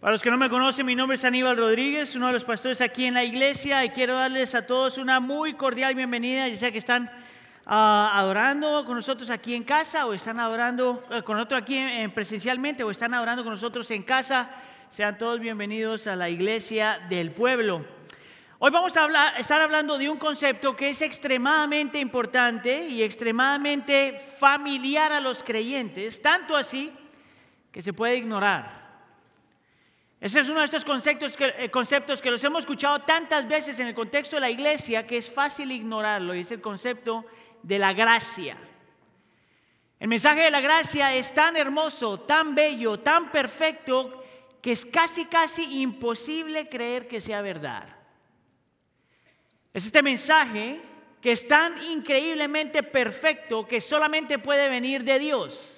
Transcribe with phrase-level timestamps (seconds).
[0.00, 2.80] Para los que no me conocen, mi nombre es Aníbal Rodríguez, uno de los pastores
[2.80, 6.70] aquí en la iglesia y quiero darles a todos una muy cordial bienvenida, ya sea
[6.70, 7.10] que están
[7.66, 12.12] ah, adorando con nosotros aquí en casa o están adorando eh, con nosotros aquí en,
[12.12, 14.48] presencialmente o están adorando con nosotros en casa,
[14.88, 17.84] sean todos bienvenidos a la iglesia del pueblo.
[18.60, 25.10] Hoy vamos a estar hablando de un concepto que es extremadamente importante y extremadamente familiar
[25.10, 26.92] a los creyentes, tanto así
[27.72, 28.87] que se puede ignorar.
[30.20, 33.78] Ese es uno de estos conceptos que, eh, conceptos que los hemos escuchado tantas veces
[33.78, 37.24] en el contexto de la iglesia que es fácil ignorarlo y es el concepto
[37.62, 38.56] de la gracia.
[40.00, 44.24] El mensaje de la gracia es tan hermoso, tan bello, tan perfecto
[44.60, 47.88] que es casi, casi imposible creer que sea verdad.
[49.72, 50.80] Es este mensaje
[51.20, 55.77] que es tan increíblemente perfecto que solamente puede venir de Dios.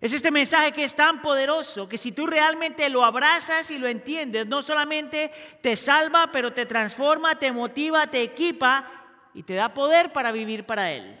[0.00, 3.86] Es este mensaje que es tan poderoso que si tú realmente lo abrazas y lo
[3.86, 8.90] entiendes, no solamente te salva, pero te transforma, te motiva, te equipa
[9.34, 11.20] y te da poder para vivir para Él.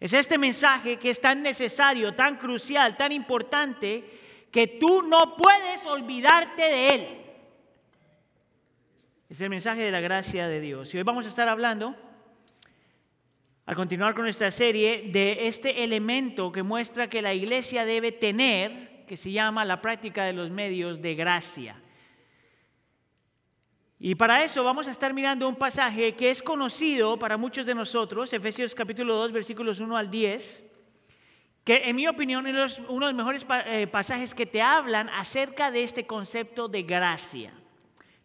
[0.00, 4.04] Es este mensaje que es tan necesario, tan crucial, tan importante,
[4.50, 7.20] que tú no puedes olvidarte de Él.
[9.28, 10.94] Es el mensaje de la gracia de Dios.
[10.94, 11.96] Y hoy vamos a estar hablando
[13.66, 19.04] al continuar con esta serie, de este elemento que muestra que la iglesia debe tener,
[19.06, 21.80] que se llama la práctica de los medios de gracia.
[23.98, 27.74] Y para eso vamos a estar mirando un pasaje que es conocido para muchos de
[27.74, 30.64] nosotros, Efesios capítulo 2, versículos 1 al 10,
[31.64, 35.70] que en mi opinión es uno de los mejores eh, pasajes que te hablan acerca
[35.70, 37.54] de este concepto de gracia.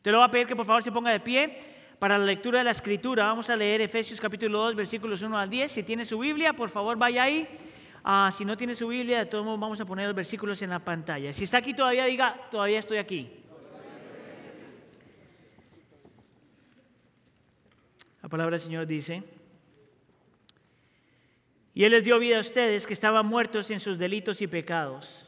[0.02, 2.60] Te lo voy a pedir que por favor se ponga de pie para la lectura
[2.60, 3.26] de la escritura.
[3.26, 5.72] Vamos a leer Efesios capítulo 2, versículos 1 al 10.
[5.72, 7.48] Si tiene su Biblia, por favor vaya ahí.
[8.04, 10.70] Ah, si no tiene su Biblia, de todos modos vamos a poner los versículos en
[10.70, 11.34] la pantalla.
[11.34, 13.30] Si está aquí todavía, diga, todavía estoy aquí.
[18.24, 19.24] La palabra del Señor dice,
[21.74, 25.26] y Él les dio vida a ustedes que estaban muertos en sus delitos y pecados,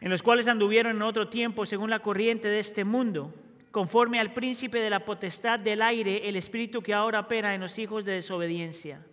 [0.00, 3.32] en los cuales anduvieron en otro tiempo según la corriente de este mundo
[3.74, 7.76] conforme al príncipe de la potestad del aire, el espíritu que ahora opera en los
[7.76, 9.04] hijos de desobediencia.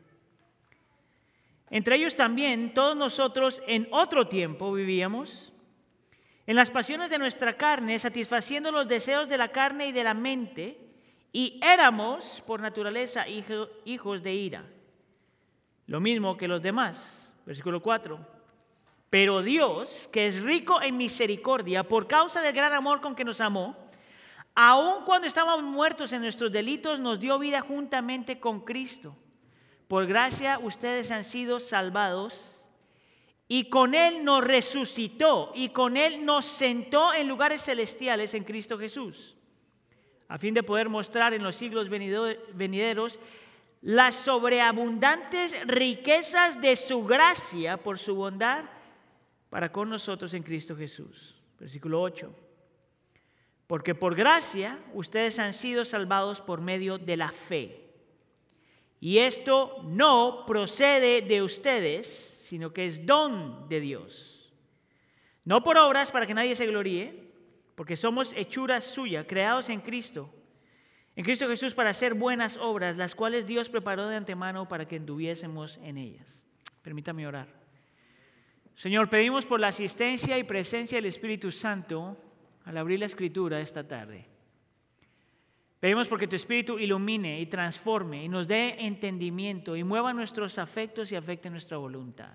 [1.71, 5.51] Entre ellos también todos nosotros en otro tiempo vivíamos,
[6.45, 10.13] en las pasiones de nuestra carne, satisfaciendo los deseos de la carne y de la
[10.13, 10.77] mente,
[11.33, 14.63] y éramos por naturaleza hijos de ira,
[15.87, 17.33] lo mismo que los demás.
[17.47, 18.19] Versículo 4.
[19.09, 23.41] Pero Dios, que es rico en misericordia, por causa del gran amor con que nos
[23.41, 23.80] amó,
[24.55, 29.15] Aun cuando estábamos muertos en nuestros delitos, nos dio vida juntamente con Cristo.
[29.87, 32.51] Por gracia ustedes han sido salvados
[33.47, 38.77] y con Él nos resucitó y con Él nos sentó en lugares celestiales en Cristo
[38.77, 39.35] Jesús,
[40.27, 43.19] a fin de poder mostrar en los siglos venideros
[43.81, 48.65] las sobreabundantes riquezas de su gracia por su bondad
[49.49, 51.35] para con nosotros en Cristo Jesús.
[51.59, 52.50] Versículo 8
[53.71, 57.93] porque por gracia ustedes han sido salvados por medio de la fe.
[58.99, 62.05] Y esto no procede de ustedes,
[62.41, 64.53] sino que es don de Dios.
[65.45, 67.31] No por obras para que nadie se gloríe,
[67.75, 70.29] porque somos hechura suya, creados en Cristo,
[71.15, 74.97] en Cristo Jesús para hacer buenas obras, las cuales Dios preparó de antemano para que
[74.97, 76.45] anduviésemos en ellas.
[76.81, 77.47] Permítame orar.
[78.75, 82.17] Señor, pedimos por la asistencia y presencia del Espíritu Santo
[82.65, 84.25] al abrir la escritura esta tarde.
[85.79, 91.11] Pedimos porque tu Espíritu ilumine y transforme y nos dé entendimiento y mueva nuestros afectos
[91.11, 92.33] y afecte nuestra voluntad.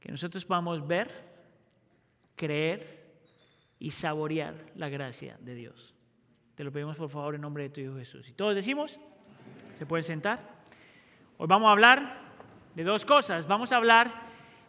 [0.00, 1.10] Que nosotros podamos ver,
[2.36, 3.04] creer
[3.78, 5.94] y saborear la gracia de Dios.
[6.54, 8.28] Te lo pedimos por favor en nombre de tu Hijo Jesús.
[8.28, 9.00] Y todos decimos,
[9.78, 10.62] ¿se pueden sentar?
[11.38, 12.18] Hoy vamos a hablar
[12.74, 13.46] de dos cosas.
[13.48, 14.12] Vamos a hablar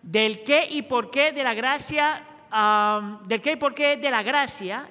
[0.01, 2.23] del qué y por qué de la gracia
[3.27, 4.89] del qué y por qué de la gracia.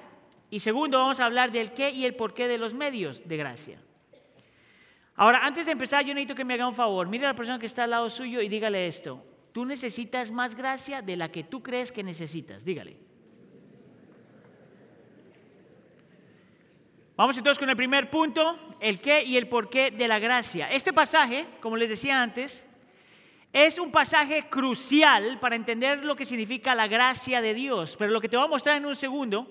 [0.49, 3.37] Y segundo, vamos a hablar del qué y el por qué de los medios de
[3.37, 3.79] gracia.
[5.15, 7.07] Ahora, antes de empezar, yo necesito que me haga un favor.
[7.07, 9.23] Mire a la persona que está al lado suyo y dígale esto.
[9.53, 12.65] Tú necesitas más gracia de la que tú crees que necesitas.
[12.65, 12.97] Dígale.
[17.15, 20.69] Vamos entonces con el primer punto, el qué y el por qué de la gracia.
[20.69, 22.65] Este pasaje, como les decía antes,
[23.55, 28.19] es un pasaje crucial para entender lo que significa la gracia de Dios, pero lo
[28.19, 29.47] que te voy a mostrar en un segundo,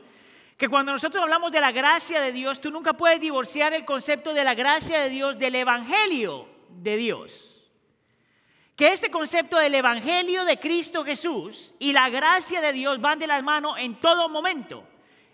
[0.59, 4.35] que cuando nosotros hablamos de la gracia de Dios, tú nunca puedes divorciar el concepto
[4.35, 7.51] de la gracia de Dios del Evangelio de Dios.
[8.77, 13.27] que este concepto del Evangelio de Cristo Jesús y la gracia de Dios van de
[13.27, 14.87] las manos en todo momento.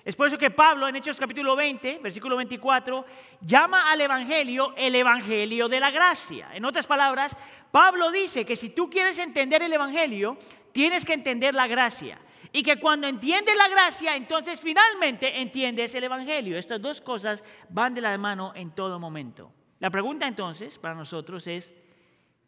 [0.04, 3.04] Es por eso que Pablo en Hechos capítulo 20, versículo 24,
[3.42, 6.48] llama al Evangelio el Evangelio de la gracia.
[6.54, 7.36] En otras palabras,
[7.70, 10.38] Pablo dice que si tú quieres entender el Evangelio,
[10.72, 12.18] tienes que entender la gracia.
[12.52, 16.58] Y que cuando entiendes la gracia, entonces finalmente entiendes el Evangelio.
[16.58, 19.52] Estas dos cosas van de la mano en todo momento.
[19.78, 21.72] La pregunta entonces para nosotros es,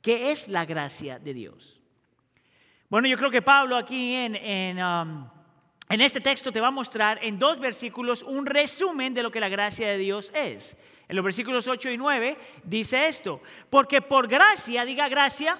[0.01, 1.81] ¿qué es la gracia de Dios?
[2.89, 5.29] Bueno, yo creo que Pablo aquí en, um,
[5.93, 9.41] en este texto te va a mostrar en dos versículos un resumen de lo que
[9.41, 10.75] la gracia de Dios es.
[11.07, 15.59] En los versículos 8 y 9 dice esto, porque por gracia, diga gracia,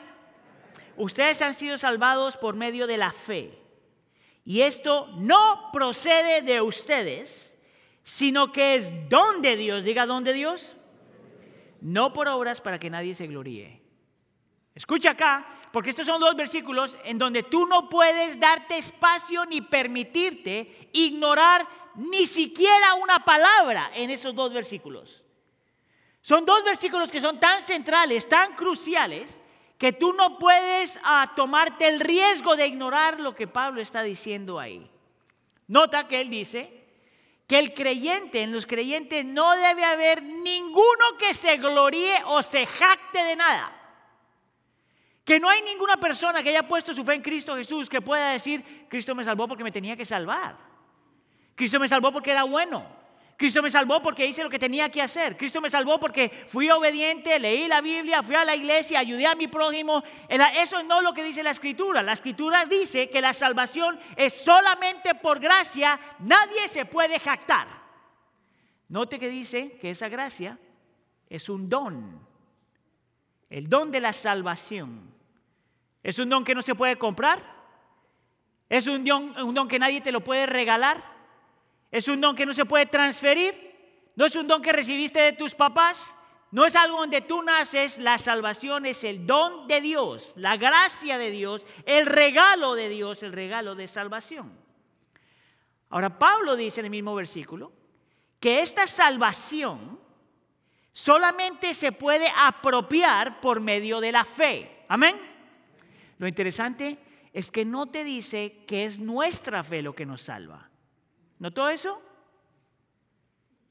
[0.97, 3.59] ustedes han sido salvados por medio de la fe.
[4.47, 7.55] Y esto no procede de ustedes,
[8.03, 9.85] sino que es don de Dios.
[9.85, 10.77] Diga don de Dios.
[11.83, 13.83] No por obras para que nadie se gloríe.
[14.75, 19.63] Escucha acá, porque estos son dos versículos en donde tú no puedes darte espacio ni
[19.63, 25.23] permitirte ignorar ni siquiera una palabra en esos dos versículos.
[26.21, 29.41] Son dos versículos que son tan centrales, tan cruciales,
[29.79, 34.61] que tú no puedes ah, tomarte el riesgo de ignorar lo que Pablo está diciendo
[34.61, 34.89] ahí.
[35.67, 36.83] Nota que él dice
[37.49, 42.67] que el creyente, en los creyentes no debe haber ninguno que se gloríe o se
[42.67, 43.82] jacte de nada.
[45.25, 48.33] Que no hay ninguna persona que haya puesto su fe en Cristo Jesús que pueda
[48.33, 50.57] decir, Cristo me salvó porque me tenía que salvar.
[51.55, 53.03] Cristo me salvó porque era bueno.
[53.37, 55.37] Cristo me salvó porque hice lo que tenía que hacer.
[55.37, 59.35] Cristo me salvó porque fui obediente, leí la Biblia, fui a la iglesia, ayudé a
[59.35, 60.03] mi prójimo.
[60.29, 62.03] Eso no lo que dice la escritura.
[62.03, 65.99] La escritura dice que la salvación es solamente por gracia.
[66.21, 67.67] Nadie se puede jactar.
[68.89, 70.59] Note que dice que esa gracia
[71.29, 72.32] es un don.
[73.53, 75.13] El don de la salvación.
[76.03, 77.45] Es un don que no se puede comprar.
[78.71, 81.05] Es un don, un don que nadie te lo puede regalar.
[81.91, 83.55] Es un don que no se puede transferir.
[84.17, 86.15] No es un don que recibiste de tus papás.
[86.51, 87.99] No es algo donde tú naces.
[87.99, 93.23] La salvación es el don de Dios, la gracia de Dios, el regalo de Dios,
[93.23, 94.59] el regalo de salvación.
[95.91, 97.71] Ahora Pablo dice en el mismo versículo
[98.41, 100.01] que esta salvación
[100.93, 104.85] solamente se puede apropiar por medio de la fe.
[104.89, 105.17] Amén.
[106.19, 106.99] Lo interesante
[107.33, 110.69] es que no te dice que es nuestra fe lo que nos salva.
[111.39, 112.01] ¿Notó eso?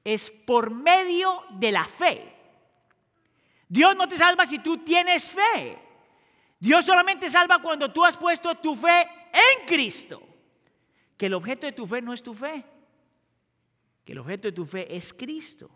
[0.04, 2.36] Es por medio de la fe.
[3.70, 5.80] Dios no te salva si tú tienes fe.
[6.60, 10.22] Dios solamente salva cuando tú has puesto tu fe en Cristo.
[11.16, 12.66] Que el objeto de tu fe no es tu fe.
[14.04, 15.70] Que el objeto de tu fe es Cristo.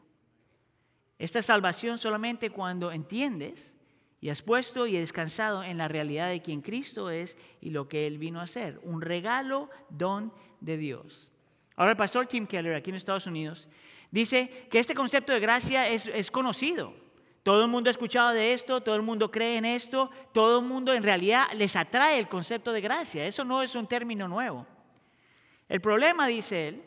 [1.18, 3.76] Esta salvación solamente cuando entiendes
[4.20, 8.08] y has puesto y descansado en la realidad de quien Cristo es y lo que
[8.08, 8.80] Él vino a hacer.
[8.84, 11.30] Un regalo, don de Dios.
[11.76, 13.68] Ahora el pastor Tim Keller aquí en Estados Unidos
[14.12, 16.94] dice que este concepto de gracia es, conocido.
[17.44, 20.66] Todo el mundo ha escuchado de esto, todo el mundo cree en esto, todo el
[20.66, 23.26] mundo en realidad les atrae el concepto de gracia.
[23.26, 24.66] Eso no es un término nuevo.
[25.70, 26.84] El problema, dice él,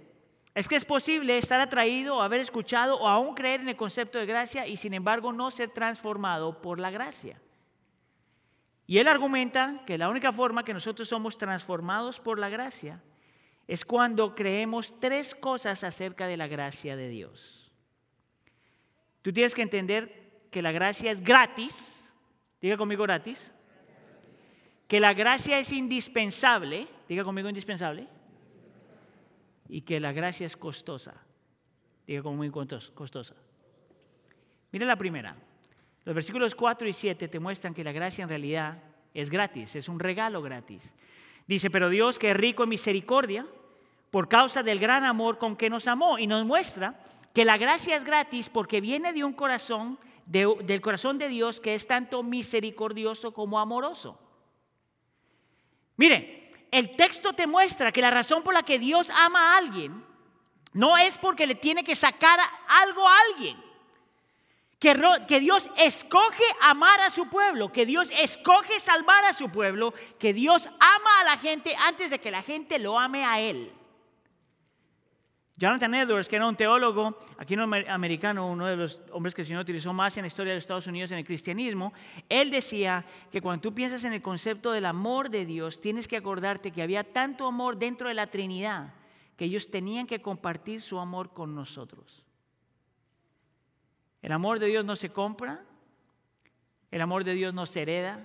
[0.59, 4.27] es que es posible estar atraído haber escuchado o aún creer en el concepto de
[4.27, 7.41] gracia y sin embargo no ser transformado por la gracia.
[8.85, 13.01] Y él argumenta que la única forma que nosotros somos transformados por la gracia
[13.69, 17.71] es cuando creemos tres cosas acerca de la gracia de Dios.
[19.23, 22.05] Tú tienes que entender que la gracia es gratis,
[22.61, 23.53] diga conmigo gratis,
[24.89, 28.09] que la gracia es indispensable, diga conmigo indispensable,
[29.69, 31.15] y que la gracia es costosa,
[32.07, 33.35] diga conmigo costosa.
[34.73, 35.37] Mira la primera.
[36.05, 38.83] Los versículos 4 y 7 te muestran que la gracia en realidad
[39.15, 40.95] es gratis, es un regalo gratis.
[41.47, 43.47] Dice, pero Dios que es rico en misericordia,
[44.11, 46.99] por causa del gran amor con que nos amó y nos muestra
[47.35, 51.75] que la gracia es gratis porque viene de un corazón, del corazón de Dios que
[51.75, 54.19] es tanto misericordioso como amoroso.
[55.97, 60.05] Mire, el texto te muestra que la razón por la que Dios ama a alguien
[60.73, 63.69] no es porque le tiene que sacar algo a alguien.
[64.79, 70.33] Que, Dios escoge amar a su pueblo, que Dios escoge salvar a su pueblo, que
[70.33, 73.73] Dios ama a la gente antes de que la gente lo ame a Él.
[75.59, 79.63] Jonathan Edwards, que era un teólogo aquí americano, uno de los hombres que el Señor
[79.63, 81.93] utilizó más en la historia de Estados Unidos en el cristianismo,
[82.29, 86.17] él decía que cuando tú piensas en el concepto del amor de Dios, tienes que
[86.17, 88.95] acordarte que había tanto amor dentro de la Trinidad
[89.37, 92.25] que ellos tenían que compartir su amor con nosotros.
[94.23, 95.65] El amor de Dios no se compra,
[96.93, 98.25] el amor de Dios no se hereda,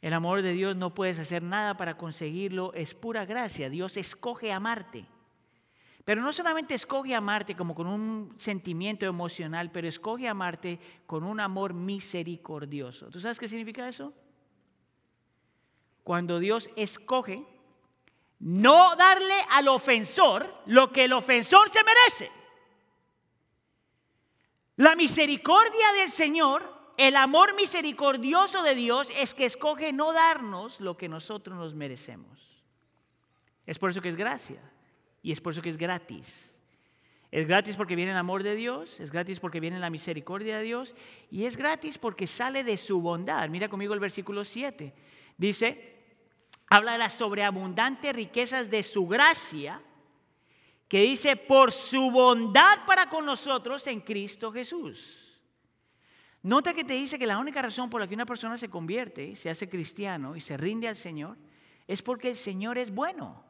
[0.00, 3.68] El amor de Dios no puedes hacer nada para conseguirlo, es pura gracia.
[3.68, 5.06] Dios escoge amarte.
[6.08, 11.38] Pero no solamente escoge amarte como con un sentimiento emocional, pero escoge amarte con un
[11.38, 13.10] amor misericordioso.
[13.10, 14.14] ¿Tú sabes qué significa eso?
[16.04, 17.44] Cuando Dios escoge
[18.38, 22.32] no darle al ofensor lo que el ofensor se merece.
[24.76, 30.96] La misericordia del Señor el amor misericordioso de Dios es que escoge no darnos lo
[30.96, 32.64] que nosotros nos merecemos.
[33.66, 34.62] Es por eso que es gracia
[35.22, 36.54] y es por eso que es gratis.
[37.30, 40.64] Es gratis porque viene el amor de Dios, es gratis porque viene la misericordia de
[40.64, 40.94] Dios
[41.30, 43.48] y es gratis porque sale de su bondad.
[43.50, 44.94] Mira conmigo el versículo 7.
[45.36, 45.96] Dice,
[46.68, 49.82] habla de las sobreabundantes riquezas de su gracia,
[50.88, 55.38] que dice, por su bondad para con nosotros en Cristo Jesús.
[56.42, 59.36] Nota que te dice que la única razón por la que una persona se convierte,
[59.36, 61.36] se hace cristiano y se rinde al Señor,
[61.86, 63.44] es porque el Señor es bueno.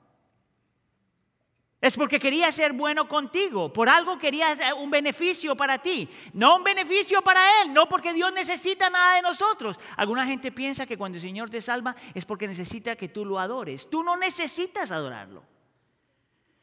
[1.80, 6.64] Es porque quería ser bueno contigo, por algo quería un beneficio para ti, no un
[6.64, 9.78] beneficio para Él, no porque Dios necesita nada de nosotros.
[9.96, 13.38] Alguna gente piensa que cuando el Señor te salva es porque necesita que tú lo
[13.38, 13.88] adores.
[13.88, 15.44] Tú no necesitas adorarlo.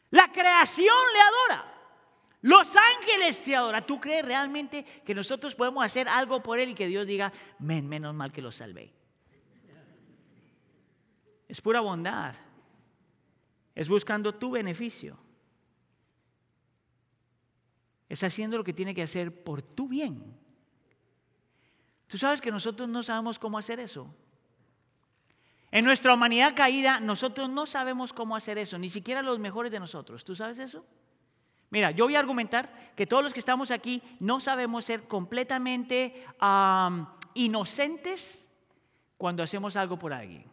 [0.09, 1.71] La creación le adora.
[2.41, 3.85] Los ángeles te adoran.
[3.87, 7.87] ¿Tú crees realmente que nosotros podemos hacer algo por Él y que Dios diga, men,
[7.87, 8.93] menos mal que lo salvé?
[11.47, 12.35] Es pura bondad.
[13.75, 15.17] Es buscando tu beneficio.
[18.09, 20.37] Es haciendo lo que tiene que hacer por tu bien.
[22.07, 24.13] Tú sabes que nosotros no sabemos cómo hacer eso.
[25.71, 29.79] En nuestra humanidad caída, nosotros no sabemos cómo hacer eso, ni siquiera los mejores de
[29.79, 30.23] nosotros.
[30.23, 30.85] ¿Tú sabes eso?
[31.69, 36.23] Mira, yo voy a argumentar que todos los que estamos aquí no sabemos ser completamente
[37.33, 38.47] inocentes
[39.17, 40.45] cuando hacemos algo por alguien.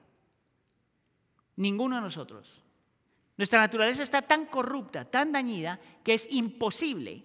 [1.55, 2.62] Ninguno de nosotros.
[3.37, 7.25] Nuestra naturaleza está tan corrupta, tan dañida, que es imposible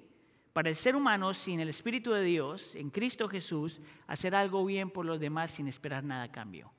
[0.54, 4.90] para el ser humano sin el Espíritu de Dios, en Cristo Jesús, hacer algo bien
[4.90, 6.72] por los demás sin esperar nada a cambio.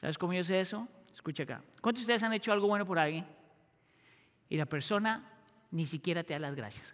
[0.00, 0.88] ¿Sabes cómo yo sé eso?
[1.12, 1.62] Escucha acá.
[1.80, 3.26] ¿Cuántos de ustedes han hecho algo bueno por alguien?
[4.52, 5.24] y la persona
[5.70, 6.86] ni siquiera te da las gracias.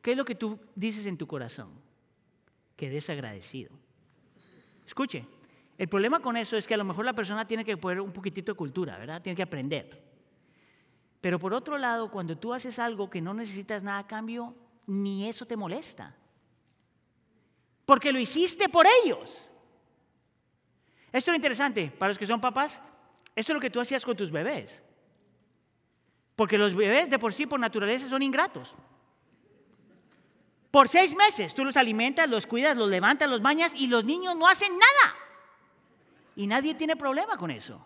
[0.00, 1.72] ¿Qué es lo que tú dices en tu corazón?
[2.74, 3.70] Que desagradecido.
[4.86, 5.26] Escuche,
[5.76, 8.12] el problema con eso es que a lo mejor la persona tiene que poner un
[8.12, 9.20] poquitito de cultura, ¿verdad?
[9.20, 10.02] Tiene que aprender.
[11.20, 14.54] Pero por otro lado, cuando tú haces algo que no necesitas nada a cambio,
[14.86, 16.14] ni eso te molesta.
[17.86, 19.48] Porque lo hiciste por ellos.
[21.12, 22.82] Esto es interesante para los que son papás.
[23.34, 24.82] Esto es lo que tú hacías con tus bebés.
[26.36, 28.74] Porque los bebés de por sí, por naturaleza, son ingratos.
[30.70, 34.36] Por seis meses tú los alimentas, los cuidas, los levantas, los bañas y los niños
[34.36, 35.23] no hacen nada.
[36.36, 37.84] Y nadie tiene problema con eso.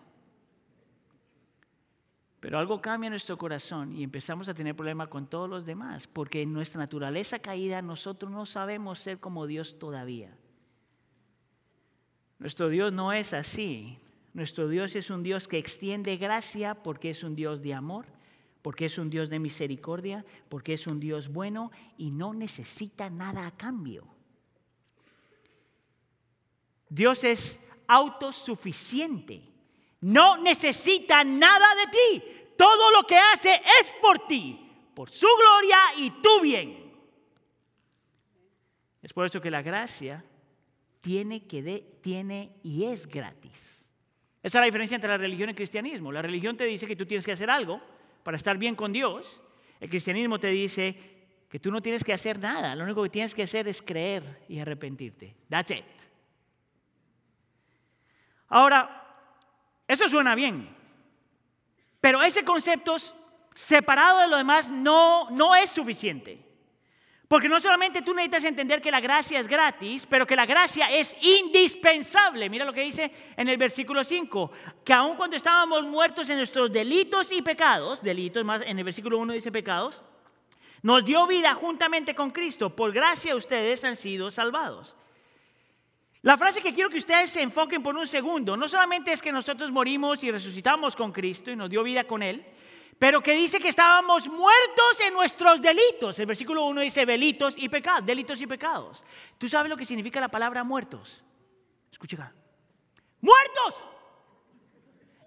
[2.39, 6.07] Pero algo cambia en nuestro corazón y empezamos a tener problema con todos los demás,
[6.07, 10.35] porque en nuestra naturaleza caída nosotros no sabemos ser como Dios todavía.
[12.39, 13.99] Nuestro Dios no es así.
[14.33, 18.05] Nuestro Dios es un Dios que extiende gracia porque es un Dios de amor
[18.61, 23.47] porque es un Dios de misericordia, porque es un Dios bueno y no necesita nada
[23.47, 24.05] a cambio.
[26.89, 29.41] Dios es autosuficiente,
[30.01, 32.23] no necesita nada de ti,
[32.55, 34.57] todo lo que hace es por ti,
[34.93, 36.93] por su gloria y tu bien.
[39.01, 40.23] Es por eso que la gracia
[41.01, 43.85] tiene, que de, tiene y es gratis.
[44.41, 46.11] Esa es la diferencia entre la religión y el cristianismo.
[46.11, 47.81] La religión te dice que tú tienes que hacer algo,
[48.23, 49.41] para estar bien con Dios,
[49.79, 50.95] el cristianismo te dice
[51.49, 54.45] que tú no tienes que hacer nada, lo único que tienes que hacer es creer
[54.47, 55.35] y arrepentirte.
[55.49, 56.08] That's it.
[58.49, 59.05] Ahora,
[59.87, 60.75] eso suena bien,
[62.01, 62.97] pero ese concepto
[63.53, 66.49] separado de lo demás no, no es suficiente.
[67.29, 70.89] Porque no solamente tú necesitas entender que la gracia es gratis, pero que la gracia
[70.89, 72.49] es indispensable.
[72.49, 74.51] Mira lo que dice en el versículo 5,
[74.83, 79.19] que aun cuando estábamos muertos en nuestros delitos y pecados, delitos más, en el versículo
[79.19, 80.01] 1 dice pecados,
[80.81, 82.75] nos dio vida juntamente con Cristo.
[82.75, 84.95] Por gracia ustedes han sido salvados.
[86.21, 89.31] La frase que quiero que ustedes se enfoquen por un segundo, no solamente es que
[89.31, 92.45] nosotros morimos y resucitamos con Cristo y nos dio vida con Él,
[92.97, 96.19] pero que dice que estábamos muertos en nuestros delitos.
[96.19, 99.01] El versículo 1 dice delitos y pecados, delitos y pecados.
[99.37, 101.23] ¿Tú sabes lo que significa la palabra muertos?
[101.89, 102.33] Escucha acá.
[103.21, 103.75] ¡Muertos!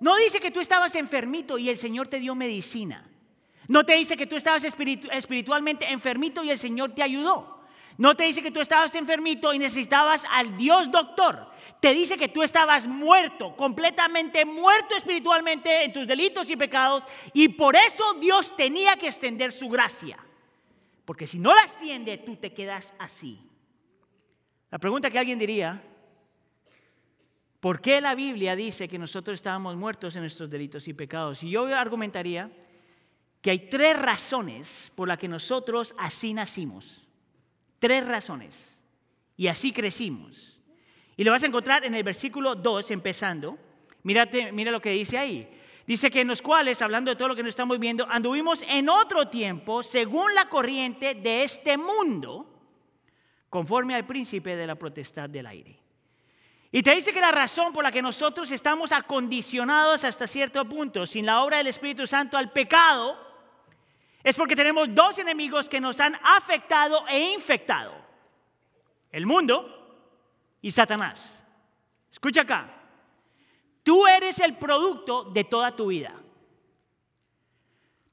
[0.00, 3.08] No dice que tú estabas enfermito y el Señor te dio medicina.
[3.68, 7.51] No te dice que tú estabas espiritualmente enfermito y el Señor te ayudó.
[7.98, 11.50] No te dice que tú estabas enfermito y necesitabas al Dios doctor.
[11.80, 17.04] Te dice que tú estabas muerto, completamente muerto espiritualmente en tus delitos y pecados.
[17.32, 20.18] Y por eso Dios tenía que extender su gracia.
[21.04, 23.38] Porque si no la extiende, tú te quedas así.
[24.70, 25.82] La pregunta que alguien diría,
[27.60, 31.42] ¿por qué la Biblia dice que nosotros estábamos muertos en nuestros delitos y pecados?
[31.42, 32.50] Y yo argumentaría
[33.42, 37.01] que hay tres razones por las que nosotros así nacimos.
[37.82, 38.78] Tres razones.
[39.36, 40.56] Y así crecimos.
[41.16, 43.58] Y lo vas a encontrar en el versículo 2, empezando.
[44.04, 45.52] Mírate, mira lo que dice ahí.
[45.84, 48.88] Dice que en los cuales, hablando de todo lo que nos estamos viendo, anduvimos en
[48.88, 52.46] otro tiempo según la corriente de este mundo,
[53.50, 55.76] conforme al príncipe de la potestad del aire.
[56.70, 61.04] Y te dice que la razón por la que nosotros estamos acondicionados hasta cierto punto,
[61.04, 63.31] sin la obra del Espíritu Santo, al pecado,
[64.22, 67.92] es porque tenemos dos enemigos que nos han afectado e infectado.
[69.10, 69.78] El mundo
[70.60, 71.38] y Satanás.
[72.10, 72.68] Escucha acá.
[73.82, 76.14] Tú eres el producto de toda tu vida.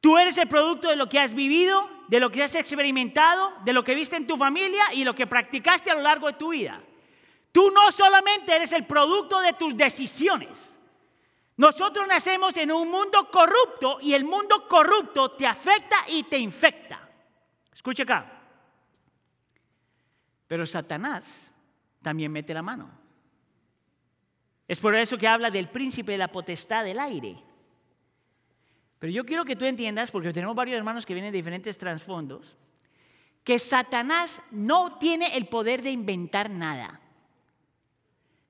[0.01, 3.73] Tú eres el producto de lo que has vivido, de lo que has experimentado, de
[3.73, 6.49] lo que viste en tu familia y lo que practicaste a lo largo de tu
[6.49, 6.81] vida.
[7.51, 10.78] Tú no solamente eres el producto de tus decisiones.
[11.59, 17.05] Nosotros nacemos en un mundo corrupto y el mundo corrupto te afecta y te infecta.
[17.73, 18.31] Escucha acá.
[20.47, 21.53] Pero Satanás
[22.01, 22.89] también mete la mano.
[24.69, 27.37] Es por eso que habla del príncipe de la potestad del aire.
[28.97, 32.57] Pero yo quiero que tú entiendas, porque tenemos varios hermanos que vienen de diferentes trasfondos,
[33.43, 37.01] que Satanás no tiene el poder de inventar nada.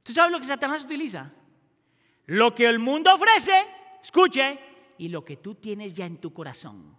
[0.04, 1.32] ¿Tú sabes lo que Satanás utiliza?
[2.30, 3.66] Lo que el mundo ofrece,
[4.04, 4.60] escuche,
[5.00, 6.96] y lo que tú tienes ya en tu corazón.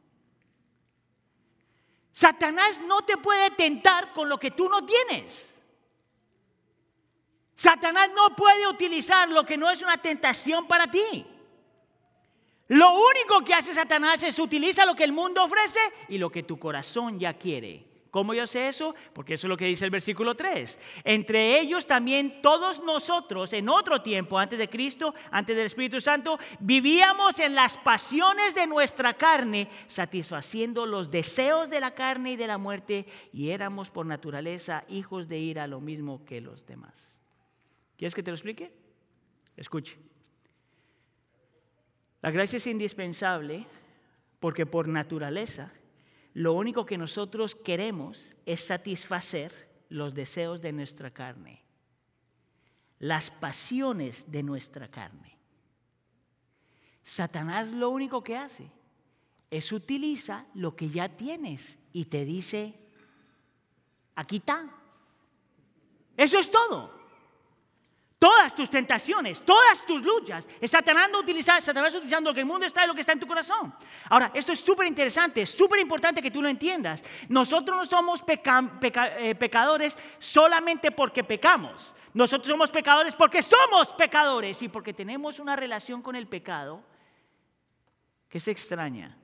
[2.13, 5.49] Satanás no te puede tentar con lo que tú no tienes.
[7.55, 11.25] Satanás no puede utilizar lo que no es una tentación para ti.
[12.67, 16.43] Lo único que hace Satanás es utiliza lo que el mundo ofrece y lo que
[16.43, 17.90] tu corazón ya quiere.
[18.11, 18.95] ¿Cómo yo sé eso?
[19.13, 20.79] Porque eso es lo que dice el versículo 3.
[21.05, 26.39] Entre ellos también todos nosotros en otro tiempo, antes de Cristo, antes del Espíritu Santo,
[26.59, 32.49] vivíamos en las pasiones de nuestra carne, satisfaciendo los deseos de la carne y de
[32.49, 37.23] la muerte, y éramos por naturaleza hijos de ira, lo mismo que los demás.
[37.97, 38.73] ¿Quieres que te lo explique?
[39.57, 39.97] Escuche.
[42.23, 43.67] La gracia es indispensable
[44.41, 45.73] porque por naturaleza
[46.35, 51.63] lo único que nosotros queremos es satisfacer los deseos de nuestra carne,
[52.99, 55.39] las pasiones de nuestra carne.
[57.03, 58.71] Satanás lo único que hace
[59.51, 62.75] es utiliza lo que ya tienes y te dice,
[64.15, 64.71] aquí está.
[66.17, 67.00] Eso es todo.
[68.21, 72.85] Todas tus tentaciones, todas tus luchas, Satanás, utilizando, Satanás utilizando lo que el mundo está
[72.85, 73.75] y lo que está en tu corazón.
[74.11, 77.03] Ahora, esto es súper interesante, súper importante que tú lo entiendas.
[77.31, 81.95] Nosotros no somos eh, pecadores solamente porque pecamos.
[82.13, 86.83] Nosotros somos pecadores porque somos pecadores y porque tenemos una relación con el pecado
[88.29, 89.17] que es extraña.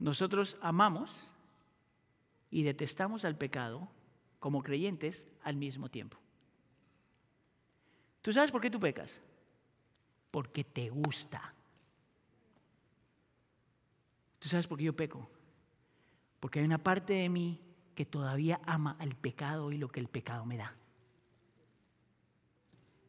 [0.00, 1.30] Nosotros amamos
[2.50, 3.86] y detestamos al pecado
[4.40, 6.23] como creyentes al mismo tiempo.
[8.24, 9.20] ¿Tú sabes por qué tú pecas?
[10.30, 11.52] Porque te gusta.
[14.38, 15.28] ¿Tú sabes por qué yo peco?
[16.40, 17.60] Porque hay una parte de mí
[17.94, 20.74] que todavía ama al pecado y lo que el pecado me da.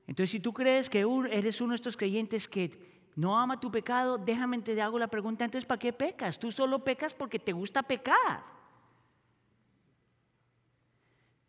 [0.06, 4.18] Entonces, si tú crees que eres uno de estos creyentes que no ama tu pecado,
[4.18, 6.38] déjame te hago la pregunta, entonces, ¿para qué pecas?
[6.38, 8.44] Tú solo pecas porque te gusta pecar.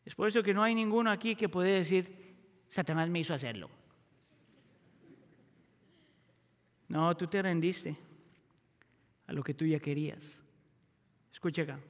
[0.05, 2.26] Es por eso que no hay ninguno aquí que puede decir,
[2.69, 3.71] Satanás me hizo hacerlo.
[6.89, 7.97] No, tú te rendiste
[9.27, 10.25] a lo que tú ya querías.
[11.33, 11.81] Escucha acá.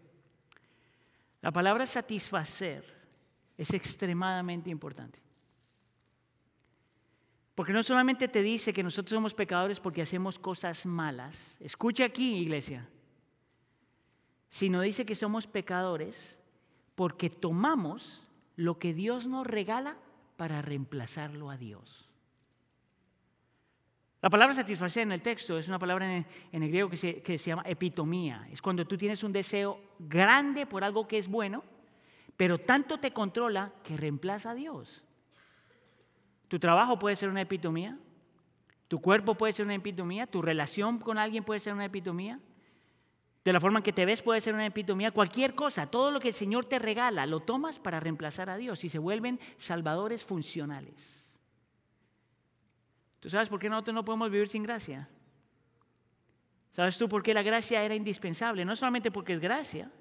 [1.43, 2.85] La palabra satisfacer
[3.57, 5.21] es extremadamente importante.
[7.55, 11.57] Porque no solamente te dice que nosotros somos pecadores porque hacemos cosas malas.
[11.61, 12.89] Escucha aquí, iglesia.
[14.51, 16.39] Sino dice que somos pecadores
[16.95, 19.97] porque tomamos lo que Dios nos regala
[20.37, 22.09] para reemplazarlo a Dios.
[24.23, 27.39] La palabra satisfacer en el texto es una palabra en, el griego que se, que
[27.39, 28.49] se llama epitomía.
[28.51, 31.63] Es cuando tú tienes un deseo grande por algo que es bueno,
[32.37, 35.03] pero tanto te controla que reemplaza a Dios.
[36.49, 37.99] Tu trabajo puede ser una epitomía,
[38.89, 42.41] tu cuerpo puede ser una epitomía, tu relación con alguien puede ser una epitomía,
[43.47, 46.19] De la forma en que te ves puede ser una epitomía, cualquier cosa, todo lo
[46.19, 50.25] que el Señor te regala, lo tomas para reemplazar a Dios y se vuelven salvadores
[50.25, 51.31] funcionales.
[53.21, 55.09] ¿Tú sabes por qué nosotros no podemos vivir sin gracia?
[56.73, 58.65] ¿Sabes tú por qué la gracia era indispensable?
[58.65, 59.93] No solamente porque es gracia,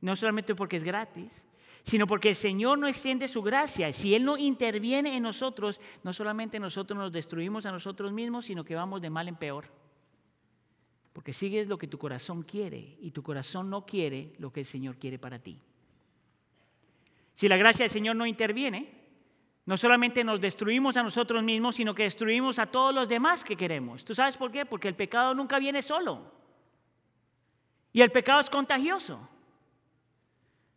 [0.00, 1.44] no solamente porque es gratis,
[1.84, 3.92] sino porque el Señor no extiende su gracia.
[3.92, 8.64] Si Él no interviene en nosotros, no solamente nosotros nos destruimos a nosotros mismos, sino
[8.64, 9.66] que vamos de mal en peor.
[11.12, 14.66] Porque sigues lo que tu corazón quiere y tu corazón no quiere lo que el
[14.66, 15.58] Señor quiere para ti.
[17.34, 19.00] Si la gracia del Señor no interviene,
[19.66, 23.56] no solamente nos destruimos a nosotros mismos, sino que destruimos a todos los demás que
[23.56, 24.04] queremos.
[24.04, 24.66] ¿Tú sabes por qué?
[24.66, 26.32] Porque el pecado nunca viene solo.
[27.92, 29.28] Y el pecado es contagioso.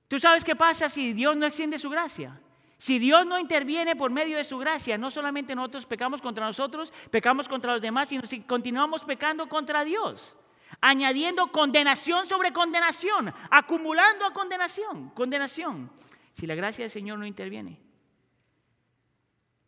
[0.08, 2.40] ¿Tú sabes qué pasa si Dios no extiende su gracia?
[2.84, 6.92] Si Dios no interviene por medio de su gracia, no solamente nosotros pecamos contra nosotros,
[7.10, 10.36] pecamos contra los demás, sino si continuamos pecando contra Dios,
[10.82, 15.90] añadiendo condenación sobre condenación, acumulando a condenación, condenación.
[16.34, 17.80] Si la gracia del Señor no interviene,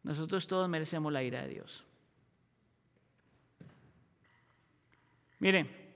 [0.03, 1.85] nosotros todos merecemos la ira de Dios.
[5.39, 5.93] Mire,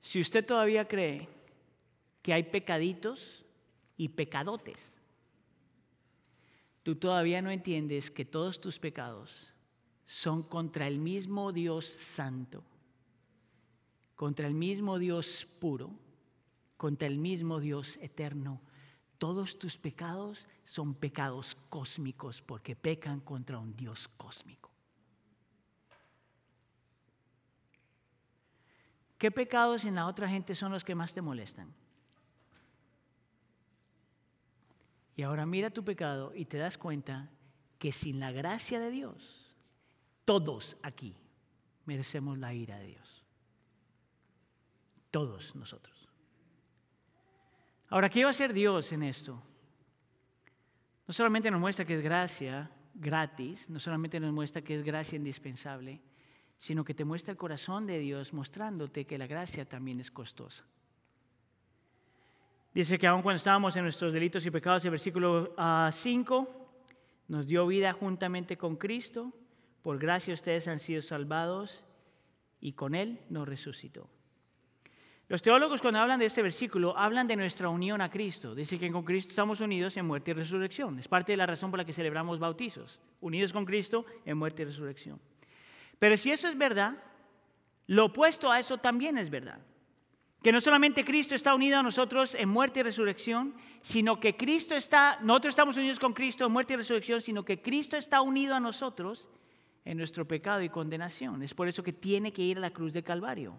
[0.00, 1.28] si usted todavía cree
[2.22, 3.44] que hay pecaditos
[3.98, 4.94] y pecadotes,
[6.82, 9.52] tú todavía no entiendes que todos tus pecados
[10.06, 12.64] son contra el mismo Dios santo,
[14.16, 15.92] contra el mismo Dios puro,
[16.76, 18.60] contra el mismo Dios eterno.
[19.18, 24.70] Todos tus pecados son pecados cósmicos porque pecan contra un Dios cósmico.
[29.20, 31.74] ¿Qué pecados en la otra gente son los que más te molestan?
[35.20, 37.28] Y ahora mira tu pecado y te das cuenta
[37.78, 39.54] que sin la gracia de Dios,
[40.24, 41.14] todos aquí
[41.84, 43.22] merecemos la ira de Dios.
[45.10, 46.08] Todos nosotros.
[47.90, 49.42] Ahora, ¿qué va a hacer Dios en esto?
[51.06, 55.16] No solamente nos muestra que es gracia gratis, no solamente nos muestra que es gracia
[55.16, 56.00] indispensable,
[56.56, 60.64] sino que te muestra el corazón de Dios mostrándote que la gracia también es costosa.
[62.72, 65.90] Dice que aun cuando estábamos en nuestros delitos y pecados, el versículo 5, ah,
[67.26, 69.32] nos dio vida juntamente con Cristo,
[69.82, 71.82] por gracia ustedes han sido salvados
[72.60, 74.08] y con Él nos resucitó.
[75.26, 78.54] Los teólogos cuando hablan de este versículo hablan de nuestra unión a Cristo.
[78.54, 80.98] Dice que con Cristo estamos unidos en muerte y resurrección.
[80.98, 82.98] Es parte de la razón por la que celebramos bautizos.
[83.20, 85.20] Unidos con Cristo en muerte y resurrección.
[86.00, 86.96] Pero si eso es verdad,
[87.86, 89.60] lo opuesto a eso también es verdad.
[90.42, 94.74] Que no solamente Cristo está unido a nosotros en muerte y resurrección, sino que Cristo
[94.74, 98.54] está, nosotros estamos unidos con Cristo en muerte y resurrección, sino que Cristo está unido
[98.54, 99.28] a nosotros
[99.84, 101.42] en nuestro pecado y condenación.
[101.42, 103.54] Es por eso que tiene que ir a la cruz de Calvario.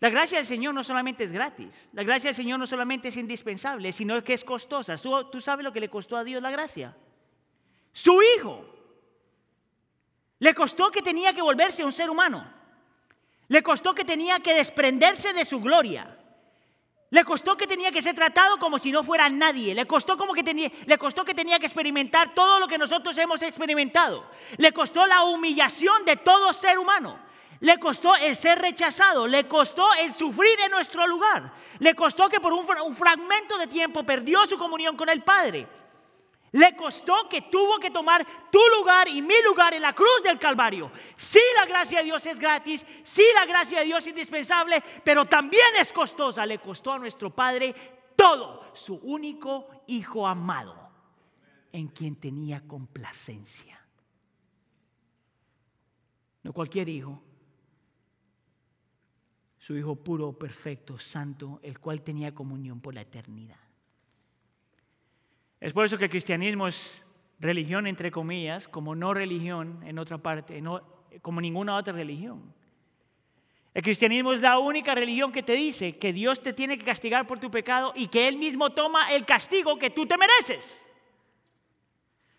[0.00, 3.16] La gracia del Señor no solamente es gratis, la gracia del Señor no solamente es
[3.16, 4.96] indispensable, sino que es costosa.
[4.98, 6.94] ¿Tú, sabes lo que le costó a Dios la gracia?
[7.92, 8.72] Su Hijo.
[10.38, 12.46] Le costó que tenía que volverse un ser humano.
[13.48, 16.16] Le costó que tenía que desprenderse de su gloria.
[17.10, 19.74] Le costó que tenía que ser tratado como si no fuera nadie.
[19.74, 23.16] Le costó, como que tenía, le costó que tenía que experimentar todo lo que nosotros
[23.18, 24.28] hemos experimentado.
[24.56, 27.18] Le costó la humillación de todo ser humano.
[27.60, 29.28] Le costó el ser rechazado.
[29.28, 31.52] Le costó el sufrir en nuestro lugar.
[31.78, 35.68] Le costó que por un, un fragmento de tiempo perdió su comunión con el Padre.
[36.56, 40.38] Le costó que tuvo que tomar tu lugar y mi lugar en la cruz del
[40.38, 40.90] Calvario.
[41.14, 45.26] Sí, la gracia de Dios es gratis, sí, la gracia de Dios es indispensable, pero
[45.26, 46.46] también es costosa.
[46.46, 47.74] Le costó a nuestro Padre
[48.16, 50.90] todo, su único Hijo amado,
[51.72, 53.78] en quien tenía complacencia.
[56.42, 57.22] No cualquier hijo,
[59.58, 63.65] su Hijo puro, perfecto, santo, el cual tenía comunión por la eternidad.
[65.60, 67.04] Es por eso que el cristianismo es
[67.38, 70.82] religión, entre comillas, como no religión en otra parte, no,
[71.22, 72.54] como ninguna otra religión.
[73.74, 77.26] El cristianismo es la única religión que te dice que Dios te tiene que castigar
[77.26, 80.82] por tu pecado y que Él mismo toma el castigo que tú te mereces.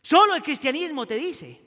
[0.02, 1.62] Solo el cristianismo te dice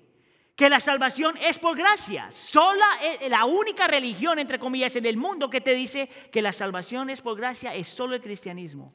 [0.56, 2.32] que la salvación es por gracia.
[2.32, 6.52] Sola, eh, la única religión, entre comillas, en el mundo que te dice que la
[6.52, 8.92] salvación es por gracia es solo el cristianismo.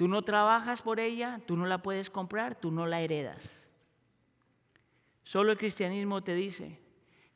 [0.00, 3.68] Tú no trabajas por ella, tú no la puedes comprar, tú no la heredas.
[5.24, 6.80] Solo el cristianismo te dice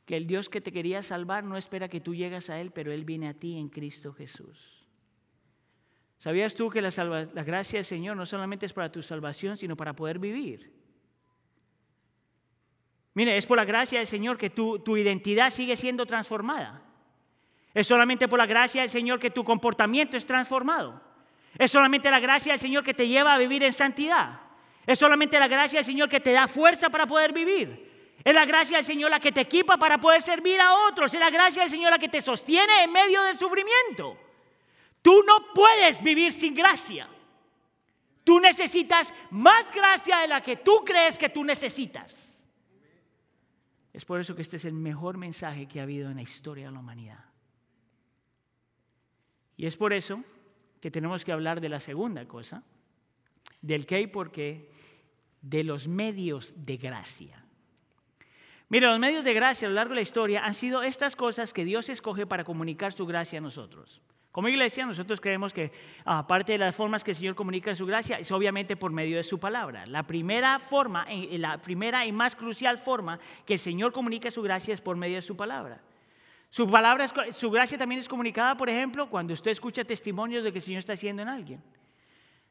[0.07, 2.91] que el Dios que te quería salvar no espera que tú llegues a Él, pero
[2.91, 4.83] Él viene a ti en Cristo Jesús.
[6.17, 6.89] ¿Sabías tú que la,
[7.43, 10.73] gracia del Señor no solamente es para tu salvación, sino para poder vivir?
[13.13, 16.81] Mire, es por la gracia del Señor que tu identidad sigue siendo transformada.
[17.75, 21.04] Es solamente por la gracia del Señor que tu comportamiento es transformado.
[21.57, 24.41] Es solamente la gracia del Señor que te lleva a vivir en santidad.
[24.85, 28.15] Es solamente la gracia del Señor que te da fuerza para poder vivir.
[28.23, 31.13] Es la gracia del Señor la que te equipa para poder servir a otros.
[31.13, 34.17] Es la gracia del Señor la que te sostiene en medio del sufrimiento.
[35.01, 37.07] Tú no puedes vivir sin gracia.
[38.23, 42.43] Tú necesitas más gracia de la que tú crees que tú necesitas.
[43.93, 46.65] Es por eso que este es el mejor mensaje que ha habido en la historia
[46.65, 47.23] de la humanidad.
[49.55, 50.23] Y es por eso
[50.81, 52.63] que tenemos que hablar de la segunda cosa,
[53.61, 54.69] del qué y por qué,
[55.41, 57.43] de los medios de gracia.
[58.67, 61.53] Mira, los medios de gracia a lo largo de la historia han sido estas cosas
[61.53, 64.01] que Dios escoge para comunicar su gracia a nosotros.
[64.31, 65.71] Como iglesia, nosotros creemos que
[66.03, 69.23] aparte de las formas que el Señor comunica su gracia, es obviamente por medio de
[69.23, 69.85] su palabra.
[69.87, 74.41] La primera forma, eh, la primera y más crucial forma que el Señor comunica su
[74.41, 75.81] gracia es por medio de su palabra.
[76.55, 80.59] Su palabra, su gracia también es comunicada, por ejemplo, cuando usted escucha testimonios de que
[80.59, 81.61] el Señor está haciendo en alguien.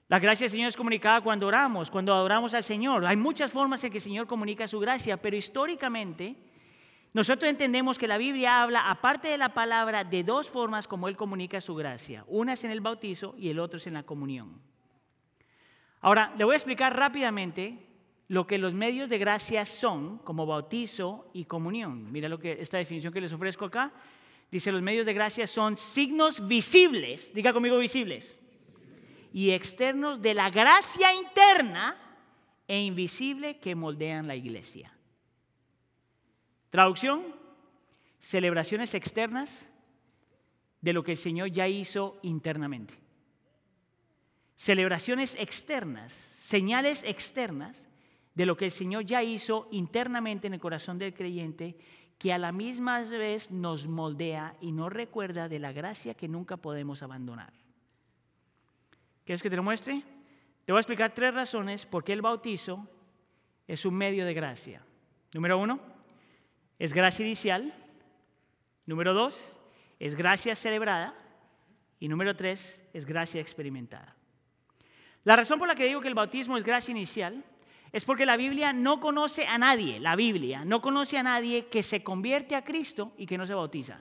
[0.08, 3.06] La gracia del Señor es comunicada cuando oramos, cuando adoramos al Señor.
[3.06, 6.36] Hay muchas formas en que el Señor comunica su gracia, pero históricamente
[7.14, 11.16] nosotros entendemos que la Biblia habla, aparte de la palabra, de dos formas como Él
[11.16, 12.24] comunica su gracia.
[12.26, 14.60] Una es en el bautizo y el otro es en la comunión.
[16.02, 17.78] Ahora, le voy a explicar rápidamente
[18.28, 22.10] lo que los medios de gracia son, como bautizo y comunión.
[22.10, 23.92] Mira lo que esta definición que les ofrezco acá.
[24.50, 28.38] Dice, los medios de gracia son signos visibles, diga conmigo visibles,
[29.32, 31.96] y externos de la gracia interna
[32.68, 34.92] e invisible que moldean la iglesia.
[36.70, 37.22] Traducción,
[38.20, 39.66] celebraciones externas
[40.80, 42.94] de lo que el Señor ya hizo internamente.
[44.56, 47.84] Celebraciones externas, señales externas
[48.34, 51.76] de lo que el Señor ya hizo internamente en el corazón del creyente,
[52.18, 56.56] que a la misma vez nos moldea y nos recuerda de la gracia que nunca
[56.56, 57.52] podemos abandonar.
[59.24, 60.02] ¿Quieres que te lo muestre?
[60.64, 62.88] Te voy a explicar tres razones por qué el bautizo
[63.66, 64.84] es un medio de gracia.
[65.32, 65.80] Número uno,
[66.78, 67.72] es gracia inicial.
[68.86, 69.56] Número dos,
[69.98, 71.14] es gracia celebrada.
[72.00, 74.14] Y número tres, es gracia experimentada.
[75.24, 77.42] La razón por la que digo que el bautismo es gracia inicial
[77.94, 81.84] es porque la Biblia no conoce a nadie, la Biblia no conoce a nadie que
[81.84, 84.00] se convierte a Cristo y que no se bautiza.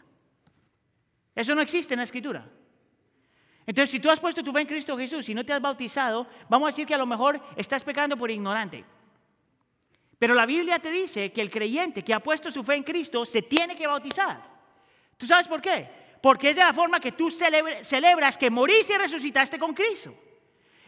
[1.35, 2.43] Eso no existe en la Escritura.
[3.67, 6.25] Entonces, si tú has puesto tu fe en Cristo Jesús y no te has bautizado,
[6.49, 8.83] vamos a decir que a lo mejor estás pecando por ignorante.
[10.17, 13.23] Pero la Biblia te dice que el creyente que ha puesto su fe en Cristo
[13.25, 14.41] se tiene que bautizar.
[15.17, 15.87] ¿Tú sabes por qué?
[16.19, 20.15] Porque es de la forma que tú celebras que moriste y resucitaste con Cristo.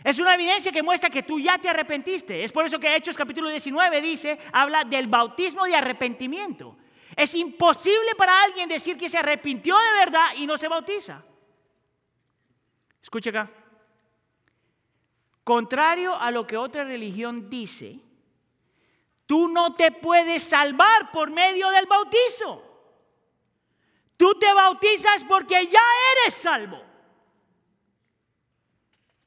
[0.06, 2.44] Es una evidencia que muestra que tú ya te arrepentiste.
[2.44, 6.78] Es por eso que Hechos capítulo 19 dice, habla del bautismo de arrepentimiento.
[7.15, 11.24] Es imposible para alguien decir que se arrepintió de verdad y no se bautiza.
[13.02, 13.52] Escucha acá.
[15.44, 18.00] Contrario a lo que otra religión dice,
[19.26, 22.62] Tú no te puedes salvar por medio del bautizo.
[24.18, 25.82] Tú te bautizas porque ya
[26.13, 26.85] eres salvo.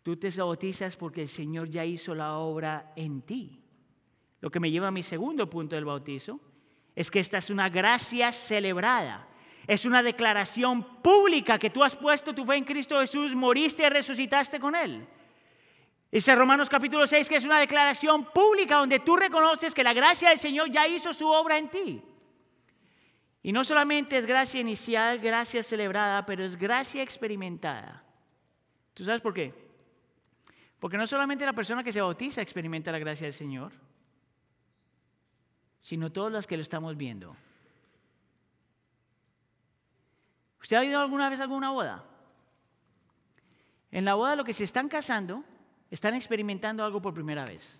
[0.08, 3.60] Tú te bautizas porque el Señor ya hizo la obra en ti.
[4.40, 6.40] Lo que me lleva a mi segundo punto del bautizo
[6.96, 9.28] es que esta es una gracia celebrada.
[9.66, 13.90] Es una declaración pública que tú has puesto tu fe en Cristo Jesús, moriste y
[13.90, 15.06] resucitaste con Él.
[16.10, 20.30] Dice Romanos capítulo 6 que es una declaración pública donde tú reconoces que la gracia
[20.30, 22.02] del Señor ya hizo su obra en ti.
[23.42, 28.02] Y no solamente es gracia inicial, gracia celebrada, pero es gracia experimentada.
[28.94, 29.67] ¿Tú sabes por qué?
[30.78, 33.72] Porque no solamente la persona que se bautiza experimenta la gracia del Señor,
[35.80, 37.36] sino todos los que lo estamos viendo.
[40.60, 42.04] ¿Usted ha ido alguna vez a alguna boda?
[43.90, 45.44] En la boda lo que se están casando
[45.90, 47.78] están experimentando algo por primera vez.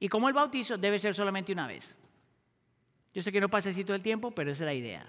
[0.00, 1.96] Y como el bautizo debe ser solamente una vez.
[3.12, 5.06] Yo sé que no pasa así todo el tiempo, pero esa es la idea.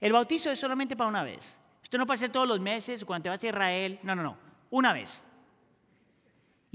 [0.00, 1.58] El bautizo es solamente para una vez.
[1.82, 4.00] Esto no pasa todos los meses, cuando te vas a Israel.
[4.02, 4.36] No, no, no.
[4.70, 5.24] Una vez.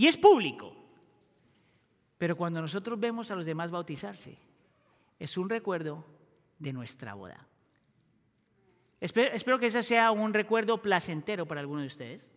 [0.01, 0.75] Y es público.
[2.17, 4.35] Pero cuando nosotros vemos a los demás bautizarse,
[5.19, 6.03] es un recuerdo
[6.57, 7.47] de nuestra boda.
[8.99, 12.31] Espero, que ese sea un recuerdo placentero para algunos de ustedes.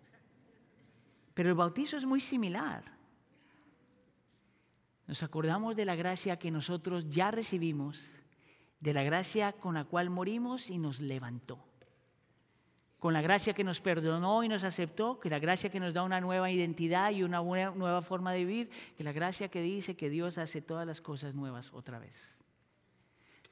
[1.32, 2.84] Pero el bautizo es muy similar.
[5.06, 7.98] Nos acordamos de la gracia que nosotros ya recibimos,
[8.78, 11.64] de la gracia con la cual morimos y nos levantó.
[13.04, 16.04] Con la gracia que nos perdonó y nos aceptó, que la gracia que nos da
[16.04, 20.08] una nueva identidad y una nueva forma de vivir, que la gracia que dice que
[20.08, 22.34] Dios hace todas las cosas nuevas otra vez.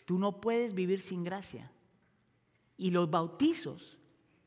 [0.06, 1.70] Tú no puedes vivir sin gracia.
[2.78, 3.98] Y los bautizos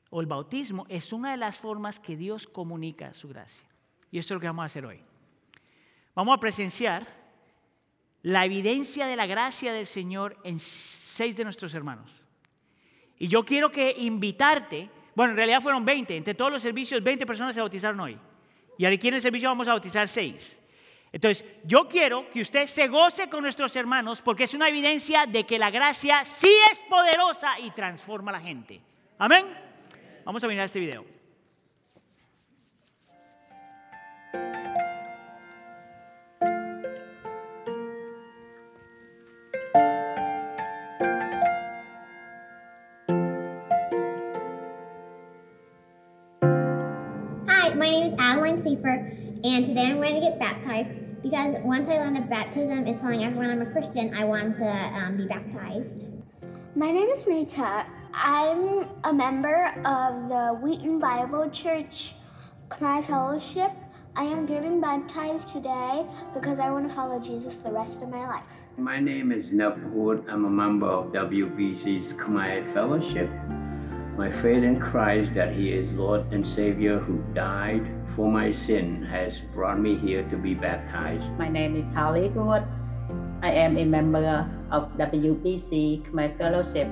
[0.10, 3.70] o el bautismo es una de las formas que Dios comunica su gracia.
[4.10, 5.02] Y eso es lo que vamos a hacer hoy.
[6.16, 7.06] Vamos a presenciar
[8.24, 12.25] la evidencia de la gracia del Señor en seis de nuestros hermanos.
[13.20, 17.26] Y yo quiero que invitarte, bueno, en realidad fueron 20, entre todos los servicios 20
[17.26, 18.18] personas se bautizaron hoy.
[18.78, 20.62] Y aquí en el servicio vamos a bautizar seis.
[21.12, 25.46] Entonces, yo quiero que usted se goce con nuestros hermanos porque es una evidencia de
[25.46, 28.82] que la gracia sí es poderosa y transforma a la gente.
[29.18, 29.46] Amén.
[30.26, 31.15] Vamos a mirar este video.
[49.76, 50.90] Today I'm going to get baptized
[51.22, 54.66] because once I learned that baptism is telling everyone I'm a Christian, I want to
[54.66, 56.06] um, be baptized.
[56.78, 57.86] My name is Rita.
[58.14, 62.14] I'm a member of the Wheaton Bible Church
[62.70, 63.72] Khmer Fellowship.
[64.16, 68.26] I am getting baptized today because I want to follow Jesus the rest of my
[68.26, 68.46] life.
[68.78, 70.24] My name is Nep Wood.
[70.30, 73.30] I'm a member of WBC's Khmer Fellowship.
[74.16, 79.04] My faith in Christ that He is Lord and Savior who died for my sin
[79.04, 81.32] has brought me here to be baptized.
[81.38, 82.64] My name is Holly Good.
[83.42, 86.88] I am a member of WBC Khmer Fellowship.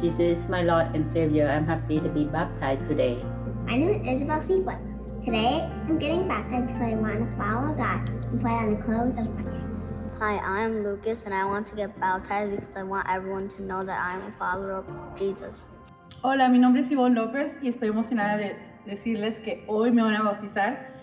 [0.00, 1.48] Jesus is my Lord and Savior.
[1.48, 3.22] I'm happy to be baptized today.
[3.64, 4.78] My name is Isabel Seafoot.
[5.24, 9.16] Today I'm getting baptized because I want to follow God and put on the clothes
[9.18, 9.66] of Christ.
[10.18, 13.84] Hi, I'm Lucas and I want to get baptized because I want everyone to know
[13.84, 14.86] that I'm a follower of
[15.18, 15.66] Jesus.
[16.22, 18.56] Hola, mi nombre es Ivonne López y estoy emocionada de
[18.86, 20.94] decirles que hoy me van a bautizar.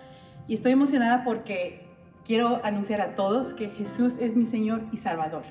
[0.47, 1.87] Y estoy emocionada porque
[2.25, 5.43] quiero anunciar a todos que Jesús es mi Señor y Salvador.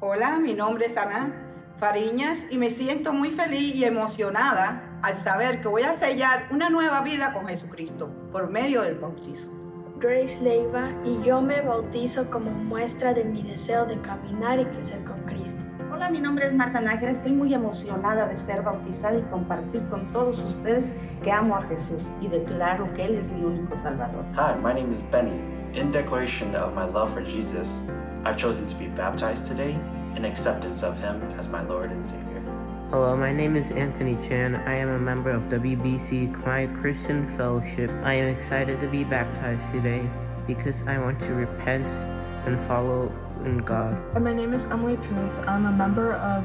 [0.00, 1.32] Hola, mi nombre es Ana
[1.78, 6.70] Fariñas y me siento muy feliz y emocionada al saber que voy a sellar una
[6.70, 9.50] nueva vida con Jesucristo por medio del bautizo.
[9.98, 15.04] Grace Leiva y yo me bautizo como muestra de mi deseo de caminar y crecer
[15.04, 15.65] con Cristo.
[15.96, 20.12] Hola, mi nombre es Marta Nájera, estoy muy emocionada de ser bautizada y compartir con
[20.12, 20.92] todos ustedes
[21.24, 24.22] que amo a Jesús y declaro que Él es mi único Salvador.
[24.34, 25.40] Hi, my name is Benny.
[25.72, 27.88] In declaration of my love for Jesus,
[28.26, 29.74] I've chosen to be baptized today
[30.16, 32.42] in acceptance of Him as my Lord and Savior.
[32.90, 34.54] Hello, my name is Anthony Chan.
[34.66, 37.90] I am a member of WBC Khmer Christian Fellowship.
[38.04, 40.06] I am excited to be baptized today
[40.46, 41.86] because I want to repent
[42.46, 43.12] and follow
[43.44, 43.98] in God.
[44.18, 45.46] My name is Emily Puth.
[45.46, 46.44] I'm a member of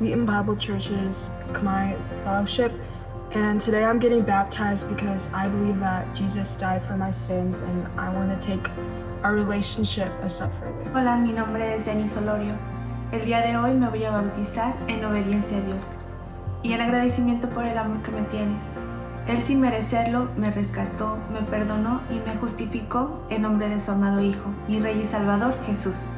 [0.00, 2.72] Wheaton Bible Church's Khmer Fellowship.
[3.32, 7.86] And today I'm getting baptized because I believe that Jesus died for my sins and
[7.98, 8.70] I want to take
[9.22, 10.90] our relationship a step further.
[10.94, 12.56] Hola, mi nombre es Denis Olorio.
[13.12, 15.90] El día de hoy me voy a bautizar en obediencia a Dios
[16.62, 18.56] y en agradecimiento por el amor que me tiene.
[19.26, 24.20] Él sin merecerlo me rescató, me perdonó y me justificó en nombre de su amado
[24.20, 26.08] Hijo, mi Rey y Salvador Jesús.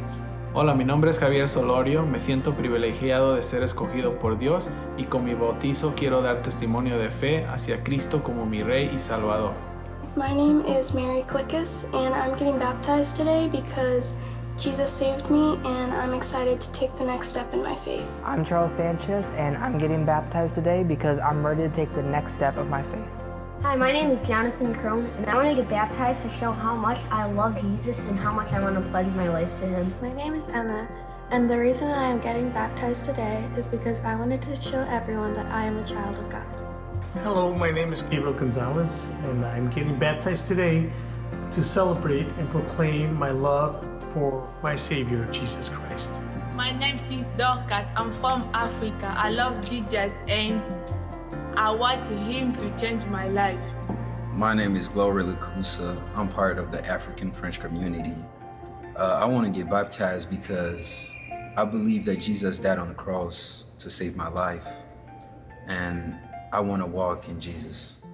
[0.55, 5.05] Hola, mi nombre es Javier Solorio, me siento privilegiado de ser escogido por Dios y
[5.05, 9.53] con mi bautizo quiero dar testimonio de fe hacia Cristo como mi Rey y Salvador.
[10.17, 14.17] My name is Mary Clickus and I'm getting baptized today because
[14.59, 18.09] Jesus saved me and I'm excited to take the next step in my faith.
[18.25, 22.33] I'm Charles Sanchez and I'm getting baptized today because I'm ready to take the next
[22.33, 23.23] step of my faith.
[23.61, 26.75] Hi, my name is Jonathan Crone, and I want to get baptized to show how
[26.75, 29.95] much I love Jesus and how much I want to pledge my life to Him.
[30.01, 30.89] My name is Emma,
[31.31, 35.35] and the reason I am getting baptized today is because I wanted to show everyone
[35.35, 36.47] that I am a child of God.
[37.23, 40.91] Hello, my name is Gabriel Gonzalez, and I'm getting baptized today
[41.51, 46.19] to celebrate and proclaim my love for my Savior, Jesus Christ.
[46.55, 47.87] My name is Dorcas.
[47.95, 49.13] I'm from Africa.
[49.15, 50.63] I love Jesus and
[51.55, 53.61] I want him to change my life.
[54.33, 56.01] My name is Gloria Lucusa.
[56.15, 58.17] I'm part of the African French community.
[58.97, 61.13] Uh, I want to get baptized because
[61.59, 64.67] I believe that Jesus died on the cross to save my life.
[65.67, 66.17] And
[66.55, 68.06] I want to walk in Jesus.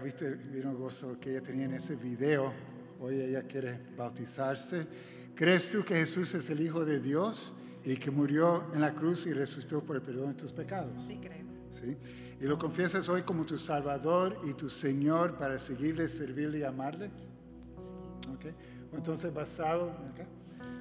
[0.00, 2.52] Viste, vino gozo que ella tenía en ese video.
[3.00, 4.86] Hoy ella quiere bautizarse.
[5.34, 9.26] ¿Crees tú que Jesús es el Hijo de Dios y que murió en la cruz
[9.26, 10.92] y resucitó por el perdón de tus pecados?
[11.06, 11.44] Sí, creo.
[11.70, 11.96] ¿Sí?
[12.40, 17.10] ¿Y lo confiesas hoy como tu Salvador y tu Señor para seguirle, servirle y amarle?
[17.78, 18.28] Sí.
[18.36, 18.54] Okay.
[18.92, 19.92] Entonces, basado,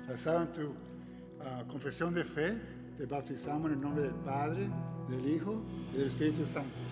[0.07, 2.57] basado en tu uh, confesión de fe,
[2.97, 4.67] te bautizamos en el nombre del Padre,
[5.09, 5.61] del Hijo
[5.93, 6.88] y del Espíritu Santo.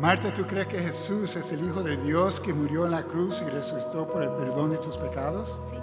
[0.00, 3.42] Marta, ¿tú crees que Jesús es el Hijo de Dios que murió en la cruz
[3.46, 5.58] y resucitó por el perdón de tus pecados?
[5.68, 5.76] Sí,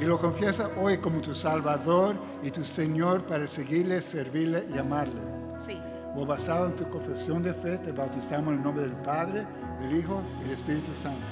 [0.00, 5.20] Y lo confiesa hoy como tu Salvador y tu Señor para seguirle, servirle y amarle.
[5.58, 5.78] sí.
[6.14, 9.46] O basado en tu confesión de fe, te bautizamos en el nombre del Padre,
[9.80, 11.24] del Hijo y del Espíritu Santo.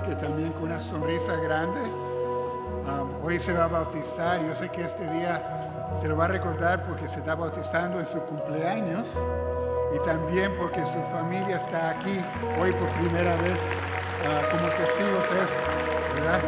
[0.00, 1.80] Que también con una sonrisa grande.
[3.22, 4.40] hoy se va a bautizar.
[4.46, 8.06] Yo sé que este día se lo va a recordar porque se está bautizando en
[8.06, 9.12] su cumpleaños
[9.94, 12.18] y también porque su familia está aquí
[12.60, 13.60] hoy por primera vez
[14.26, 16.40] ah, como testigos esto, ¿verdad?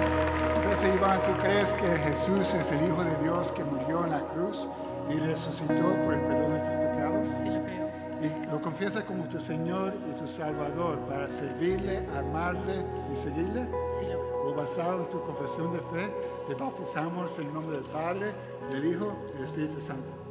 [0.57, 4.21] Entonces, Iván, ¿tú crees que Jesús es el Hijo de Dios que murió en la
[4.21, 4.69] cruz
[5.11, 6.44] y resucitó por el perdón
[8.75, 13.69] confiesas como tu Señor y tu Salvador para servirle, amarle y seguirle?
[14.01, 14.07] Sí,
[14.45, 16.13] O basado en tu confesión de fe,
[16.49, 18.33] te bautizamos en el nombre del Padre,
[18.73, 20.24] del Hijo y del Espíritu Santo.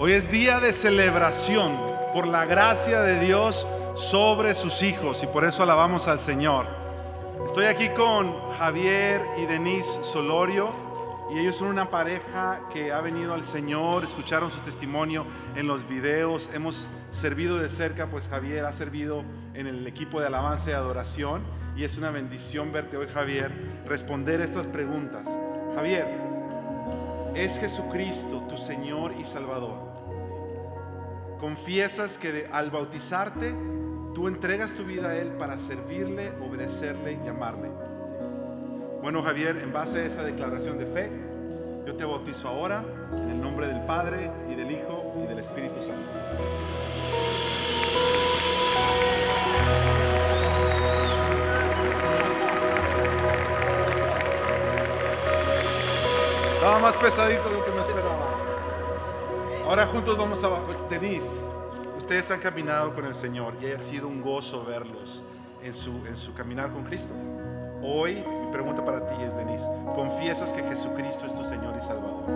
[0.00, 1.78] Hoy es día de celebración
[2.12, 6.66] por la gracia de Dios sobre sus hijos y por eso alabamos al Señor.
[7.46, 10.72] Estoy aquí con Javier y Denise Solorio
[11.32, 15.24] y ellos son una pareja que ha venido al Señor, escucharon su testimonio
[15.54, 19.22] en los videos, hemos servido de cerca, pues Javier ha servido
[19.54, 21.42] en el equipo de alabanza y adoración
[21.76, 23.52] y es una bendición verte hoy Javier
[23.86, 25.28] responder estas preguntas.
[25.76, 26.31] Javier,
[27.34, 29.92] ¿es Jesucristo tu Señor y Salvador?
[31.40, 33.54] ¿Confiesas que al bautizarte
[34.14, 37.70] tú entregas tu vida a Él para servirle, obedecerle y amarle?
[39.02, 41.10] Bueno Javier, en base a esa declaración de fe,
[41.86, 42.84] yo te bautizo ahora
[43.18, 46.12] en el nombre del Padre y del Hijo y del Espíritu Santo.
[56.62, 58.24] Estaba más pesadito de lo que me esperaba.
[59.66, 60.48] Ahora juntos vamos a...
[60.88, 61.40] Denise,
[61.98, 65.24] ustedes han caminado con el Señor y ha sido un gozo verlos
[65.64, 67.14] en su, en su caminar con Cristo.
[67.82, 72.30] Hoy mi pregunta para ti es, Denise, ¿confiesas que Jesucristo es tu Señor y Salvador?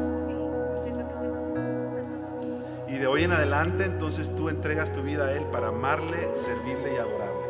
[2.88, 6.94] Y de hoy en adelante entonces tú entregas tu vida a Él para amarle, servirle
[6.94, 7.46] y adorarle.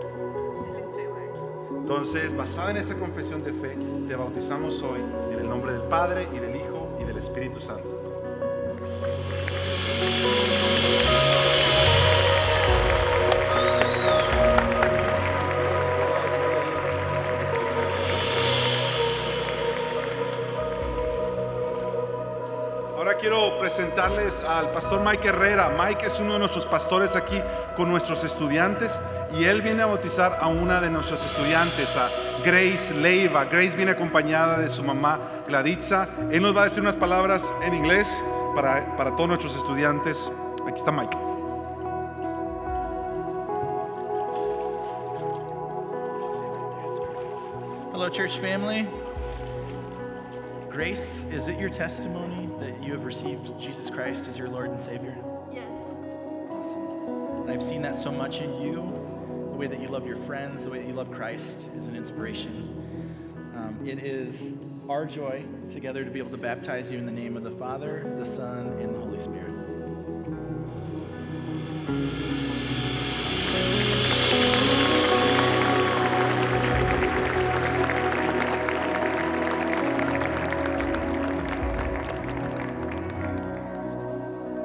[1.71, 5.01] Entonces, basada en esa confesión de fe, te bautizamos hoy
[5.33, 7.89] en el nombre del Padre y del Hijo y del Espíritu Santo.
[22.97, 25.77] Ahora quiero presentarles al pastor Mike Herrera.
[25.77, 27.41] Mike es uno de nuestros pastores aquí
[27.77, 29.01] con nuestros estudiantes
[29.37, 32.09] y él viene a bautizar a una de nuestras estudiantes, a
[32.45, 33.45] Grace Leiva.
[33.45, 36.09] Grace viene acompañada de su mamá Gladitza.
[36.31, 38.23] Él nos va a decir unas palabras en inglés
[38.55, 40.31] para, para todos nuestros estudiantes.
[40.67, 41.17] Aquí está Mike.
[47.93, 48.87] Hello, church family.
[50.71, 54.79] Grace, is it your testimony that you have received Jesus Christ as your Lord and
[54.79, 55.17] Savior?
[55.51, 55.65] Yes.
[56.51, 57.43] Awesome.
[57.43, 59.06] And I've seen that so much in you.
[59.57, 61.97] The way that you love your friends, the way that you love Christ is an
[61.97, 62.53] inspiration.
[63.57, 64.53] Um, it is
[64.87, 68.05] our joy together to be able to baptize you in the name of the Father,
[68.19, 69.55] the Son, and the Holy Spirit.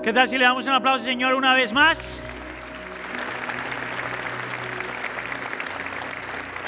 [0.03, 2.30] ¿Qué tal si le damos un aplauso, Señor, una vez más?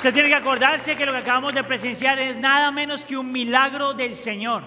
[0.04, 3.32] Usted tiene que acordarse que lo que acabamos de presenciar es nada menos que un
[3.32, 4.62] milagro del Señor.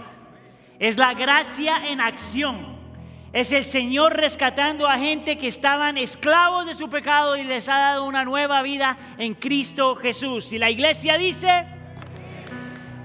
[0.78, 2.74] Es la gracia en acción.
[3.34, 7.76] Es el Señor rescatando a gente que estaban esclavos de su pecado y les ha
[7.76, 10.54] dado una nueva vida en Cristo Jesús.
[10.54, 11.66] Y la iglesia dice,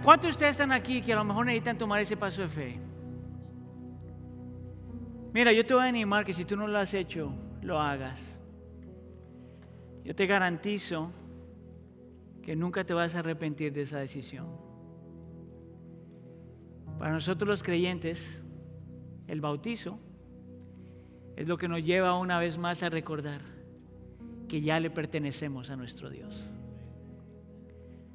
[0.02, 2.80] ¿cuántos de ustedes están aquí que a lo mejor necesitan tomar ese paso de fe?
[5.34, 8.38] Mira, yo te voy a animar que si tú no lo has hecho, lo hagas.
[10.06, 11.12] Yo te garantizo
[12.42, 14.48] que nunca te vas a arrepentir de esa decisión.
[16.98, 18.42] Para nosotros los creyentes,
[19.28, 20.00] el bautizo
[21.36, 23.42] es lo que nos lleva una vez más a recordar
[24.48, 26.48] que ya le pertenecemos a nuestro Dios.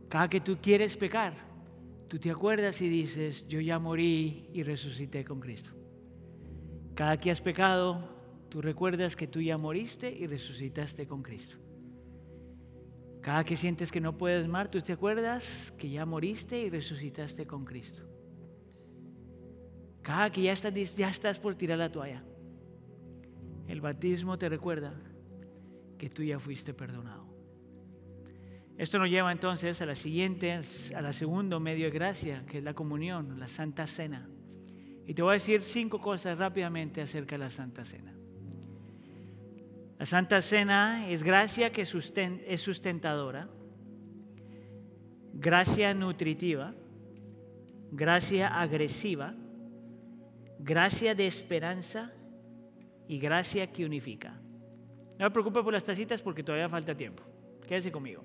[0.08, 1.34] Cada que tú quieres pecar,
[2.08, 5.70] tú te acuerdas y dices, yo ya morí y resucité con Cristo.
[6.94, 8.08] Cada que has pecado,
[8.48, 11.56] tú recuerdas que tú ya moriste y resucitaste con Cristo.
[13.20, 17.46] Cada que sientes que no puedes más, tú te acuerdas que ya moriste y resucitaste
[17.46, 18.02] con Cristo.
[20.02, 22.22] Cada que ya estás, ya estás por tirar la toalla,
[23.66, 24.94] el bautismo te recuerda
[25.98, 27.26] que tú ya fuiste perdonado.
[28.78, 30.60] Esto nos lleva entonces a la siguiente,
[30.94, 34.28] a la segundo medio de gracia, que es la comunión, la Santa Cena.
[35.06, 38.15] Y te voy a decir cinco cosas rápidamente acerca de la Santa Cena.
[39.98, 43.48] La Santa Cena es gracia que es sustentadora,
[45.32, 46.74] gracia nutritiva,
[47.90, 49.34] gracia agresiva,
[50.58, 52.12] gracia de esperanza
[53.08, 54.38] y gracia que unifica.
[55.18, 57.22] No me preocupe por las tacitas porque todavía falta tiempo.
[57.66, 58.22] Quédese conmigo.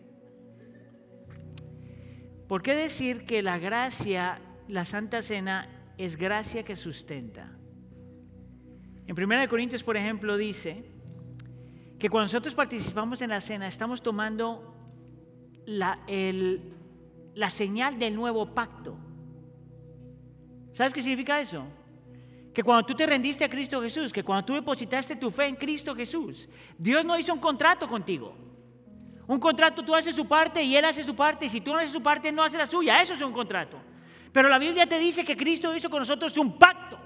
[2.49, 7.49] ¿Por qué decir que la gracia, la Santa Cena, es gracia que sustenta?
[9.07, 10.90] En 1 Corintios, por ejemplo, dice
[12.01, 14.73] que cuando nosotros participamos en la cena estamos tomando
[15.67, 15.99] la,
[17.35, 18.97] la señal del nuevo pacto.
[20.73, 21.63] ¿Sabes qué significa eso?
[22.55, 25.55] Que cuando tú te rendiste a Cristo Jesús, que cuando tú depositaste tu fe en
[25.55, 28.33] Cristo Jesús, Dios no hizo un contrato contigo.
[29.27, 31.77] Un contrato tú haces su parte y Él hace su parte, y si tú no
[31.77, 32.99] haces su parte, no hace la suya.
[32.99, 33.77] Eso es un contrato.
[34.31, 36.97] Pero la Biblia te dice que Cristo hizo con nosotros un pacto.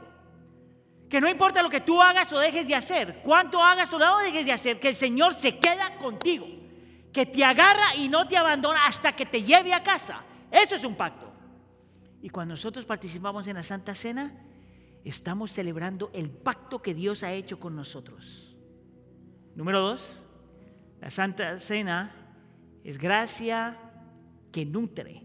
[1.15, 4.19] Que no importa lo que tú hagas o dejes de hacer, cuánto hagas o no
[4.19, 6.45] dejes de hacer, que el Señor se queda contigo,
[7.13, 10.21] que te agarra y no te abandona hasta que te lleve a casa.
[10.51, 11.31] Eso es un pacto.
[12.21, 14.45] Y cuando nosotros participamos en la Santa Cena,
[15.05, 18.53] estamos celebrando el pacto que Dios ha hecho con nosotros.
[19.55, 20.05] Número dos,
[20.99, 22.13] la Santa Cena
[22.83, 23.77] es gracia
[24.51, 25.24] que nutre.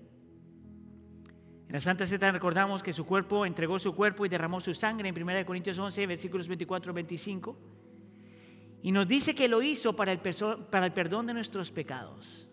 [1.71, 5.09] En la Santa Cena recordamos que su cuerpo entregó su cuerpo y derramó su sangre
[5.09, 7.57] en 1 Corintios 11, versículos 24 25.
[8.83, 12.49] Y nos dice que lo hizo para el, perdón de nuestros pecados.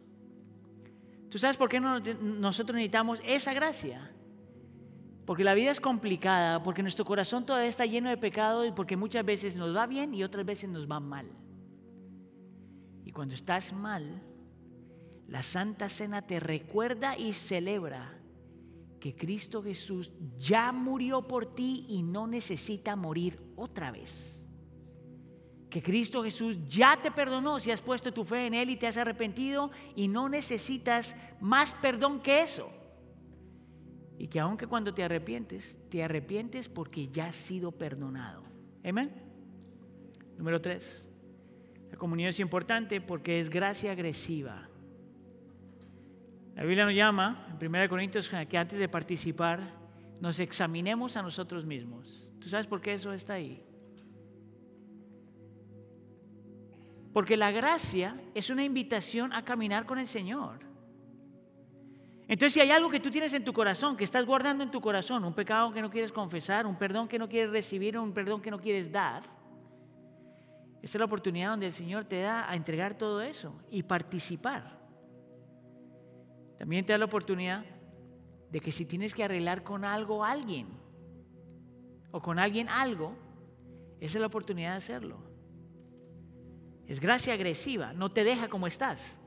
[1.32, 4.11] ¿Tú sabes por qué nosotros necesitamos esa gracia?
[5.26, 8.97] Porque la vida es complicada, porque nuestro corazón todavía está lleno de pecado y porque
[8.97, 11.26] muchas veces nos va bien y otras veces nos va mal.
[13.03, 14.22] Y cuando estás mal,
[15.28, 18.16] la Santa Cena te recuerda y celebra
[19.00, 24.41] que Cristo Jesús ya murió por ti y no necesita morir otra vez.
[25.70, 28.88] Que Cristo Jesús ya te perdonó si has puesto tu fe en Él y te
[28.88, 32.72] has arrepentido y no necesitas más perdón que eso.
[34.18, 38.43] Y que aunque cuando te arrepientes, te arrepientes porque ya has sido perdonado.
[38.84, 39.12] Amén.
[40.38, 41.08] Número tres.
[41.91, 44.66] La comunión es importante porque es gracia agresiva.
[46.58, 49.60] La Biblia nos llama, en 1 Corintios, que antes de participar
[50.22, 52.32] nos examinemos a nosotros mismos.
[52.41, 53.64] ¿Tú sabes por qué eso está ahí?
[57.14, 60.62] Porque la gracia es una invitación a caminar con el Señor.
[62.28, 64.82] Entonces, si hay algo que tú tienes en tu corazón, que estás guardando en tu
[64.82, 68.41] corazón, un pecado que no quieres confesar, un perdón que no quieres recibir, un perdón
[68.41, 69.22] que no quieres dar,
[70.82, 74.76] esa es la oportunidad donde el Señor te da a entregar todo eso y participar.
[76.58, 77.66] También te da la oportunidad
[78.49, 80.68] de que si tienes que arreglar con algo alguien
[82.12, 83.16] o con alguien algo,
[83.99, 85.20] esa es la oportunidad de hacerlo.
[86.88, 89.20] Es gracia agresiva, no te deja como estás.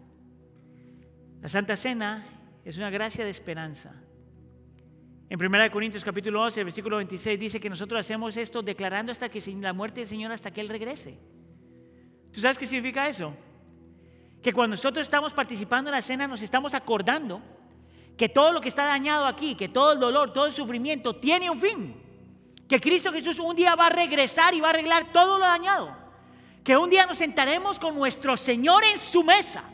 [1.41, 2.26] La Santa Cena
[2.64, 3.95] es una gracia de esperanza.
[5.28, 9.41] En 1 Corintios capítulo 11, versículo 26 dice que nosotros hacemos esto declarando hasta que
[9.61, 11.18] la muerte del Señor hasta que Él regrese.
[12.33, 13.35] ¿Tú sabes qué significa eso?
[14.43, 17.43] Que cuando nosotros estamos participando en la cena nos estamos acordando
[18.16, 21.51] que todo lo que está dañado aquí, que todo el dolor, todo el sufrimiento tiene
[21.51, 22.03] un fin.
[22.68, 25.97] Que Cristo Jesús un día va a regresar y va a arreglar todo lo dañado.
[26.62, 29.64] Que un día nos sentaremos con nuestro Señor en su mesa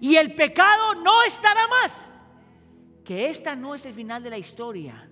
[0.00, 2.12] y el pecado no estará más.
[3.04, 5.08] Que esta no es el final de la historia.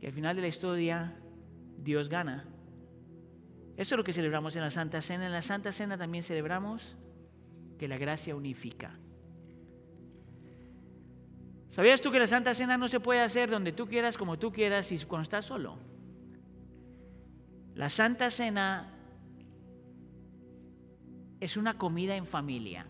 [0.00, 1.16] Que al final de la historia
[1.76, 2.46] Dios gana.
[3.76, 5.26] Eso es lo que celebramos en la Santa Cena.
[5.26, 6.96] En la Santa Cena también celebramos
[7.80, 8.94] que la gracia unifica.
[11.70, 14.52] ¿Sabías tú que la Santa Cena no se puede hacer donde tú quieras, como tú
[14.52, 15.78] quieras y cuando estás solo?
[17.74, 18.92] La Santa Cena
[21.40, 22.86] es una comida en familia.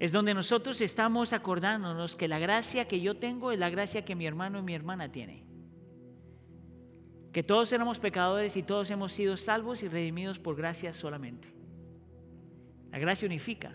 [0.00, 4.16] Es donde nosotros estamos acordándonos que la gracia que yo tengo es la gracia que
[4.16, 5.44] mi hermano y mi hermana tiene.
[7.32, 11.55] Que todos éramos pecadores y todos hemos sido salvos y redimidos por gracia solamente.
[12.90, 13.72] La gracia unifica.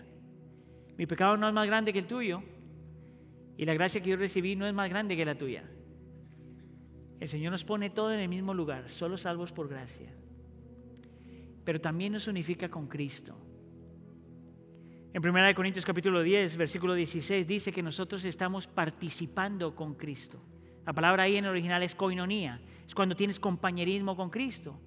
[0.96, 2.42] Mi pecado no es más grande que el tuyo
[3.56, 5.64] y la gracia que yo recibí no es más grande que la tuya.
[7.20, 10.12] El Señor nos pone todo en el mismo lugar, solo salvos por gracia.
[11.64, 13.36] Pero también nos unifica con Cristo.
[15.14, 20.42] En 1 Corintios capítulo 10, versículo 16 dice que nosotros estamos participando con Cristo.
[20.84, 24.80] La palabra ahí en el original es koinonía, es cuando tienes compañerismo con Cristo.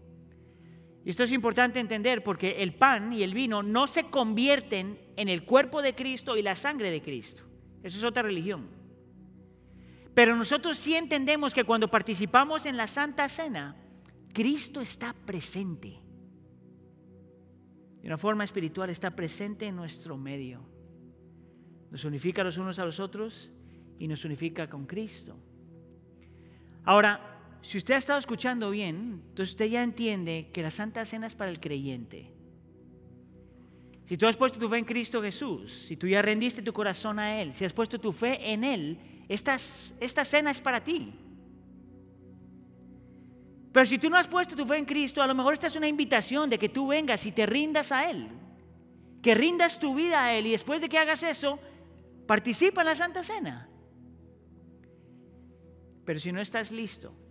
[1.05, 5.29] Y esto es importante entender porque el pan y el vino no se convierten en
[5.29, 7.43] el cuerpo de Cristo y la sangre de Cristo.
[7.83, 8.67] Eso es otra religión.
[10.15, 13.75] Pero nosotros sí entendemos que cuando participamos en la Santa Cena,
[14.33, 16.01] Cristo está presente.
[18.01, 20.67] De una forma espiritual está presente en nuestro medio.
[21.91, 23.51] Nos unifica los unos a los otros
[23.99, 25.37] y nos unifica con Cristo.
[26.83, 27.34] Ahora,
[27.65, 31.33] si usted ha estado escuchando bien, entonces usted ya entiende que la Santa Cena es
[31.33, 32.31] para el creyente.
[34.05, 37.17] Si tú has puesto tu fe en Cristo Jesús, si tú ya rendiste tu corazón
[37.17, 41.11] a Él, si has puesto tu fe en Él, esta, esta cena es para ti.
[43.71, 45.75] Pero si tú no has puesto tu fe en Cristo, a lo mejor esta es
[45.75, 48.27] una invitación de que tú vengas y te rindas a Él.
[49.23, 51.57] Que rindas tu vida a Él y después de que hagas eso,
[52.27, 53.67] participa en la Santa Cena.
[56.05, 57.24] Pero si no estás listo,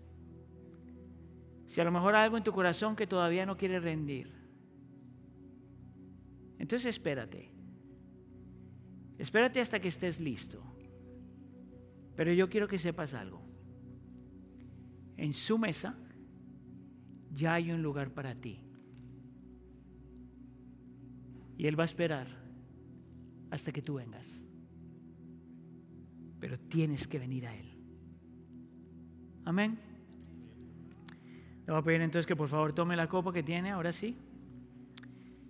[1.67, 4.33] si a lo mejor hay algo en tu corazón que todavía no quiere rendir,
[6.59, 7.51] entonces espérate.
[9.19, 10.63] Espérate hasta que estés listo.
[12.17, 13.43] Pero yo quiero que sepas algo.
[15.17, 15.97] En su mesa
[17.33, 18.61] ya hay un lugar para ti.
[21.57, 22.27] Y Él va a esperar
[23.51, 24.41] hasta que tú vengas.
[26.41, 27.79] Pero tienes que venir a Él.
[29.45, 29.94] Amén.
[31.67, 34.17] Le voy a pedir entonces que por favor tome la copa que tiene, ahora sí.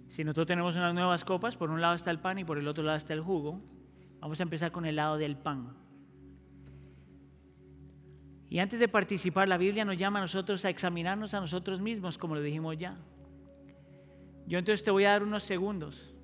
[0.09, 2.69] Si nosotros tenemos unas nuevas copas, por un lado está el pan y por el
[2.69, 3.61] otro lado está el jugo.
[4.21, 5.77] Vamos a empezar con el lado del pan.
[8.49, 12.17] Y antes de participar, la Biblia nos llama a nosotros a examinarnos a nosotros mismos,
[12.17, 12.97] como lo dijimos ya.
[14.47, 16.15] Yo entonces te voy a dar unos segundos.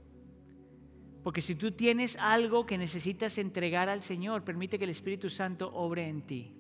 [1.25, 5.73] Porque si tú tienes algo que necesitas entregar al Señor, permite que el Espíritu Santo
[5.75, 6.60] obre en ti.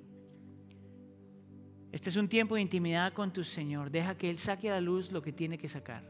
[1.92, 3.90] Este es un tiempo de intimidad con tu Señor.
[3.90, 6.04] Deja que Él saque a la luz lo que tiene que sacar.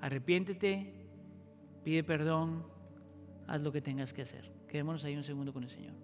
[0.00, 0.92] Arrepiéntete,
[1.84, 2.64] pide perdón,
[3.46, 4.50] haz lo que tengas que hacer.
[4.68, 5.94] Quedémonos ahí un segundo con el Señor.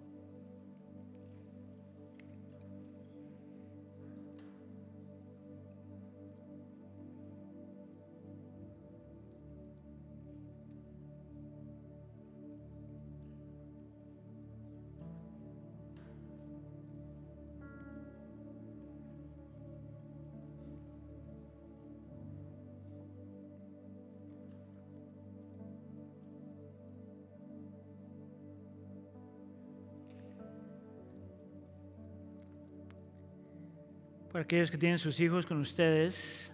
[34.37, 36.53] Para aquellos que tienen sus hijos con ustedes,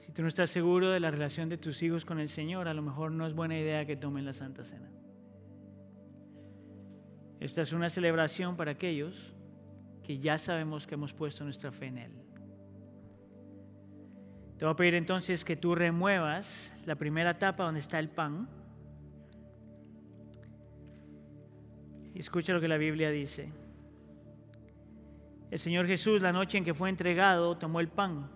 [0.00, 2.74] si tú no estás seguro de la relación de tus hijos con el Señor, a
[2.74, 4.90] lo mejor no es buena idea que tomen la Santa Cena.
[7.38, 9.36] Esta es una celebración para aquellos
[10.02, 12.12] que ya sabemos que hemos puesto nuestra fe en Él.
[14.58, 18.48] Te voy a pedir entonces que tú remuevas la primera tapa donde está el pan.
[22.12, 23.52] Y escucha lo que la Biblia dice.
[25.50, 28.30] El Señor Jesús, la noche en que fue entregado, tomó el pan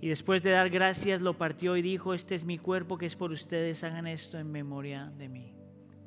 [0.00, 3.16] y después de dar gracias lo partió y dijo, este es mi cuerpo que es
[3.16, 5.54] por ustedes, hagan esto en memoria de mí.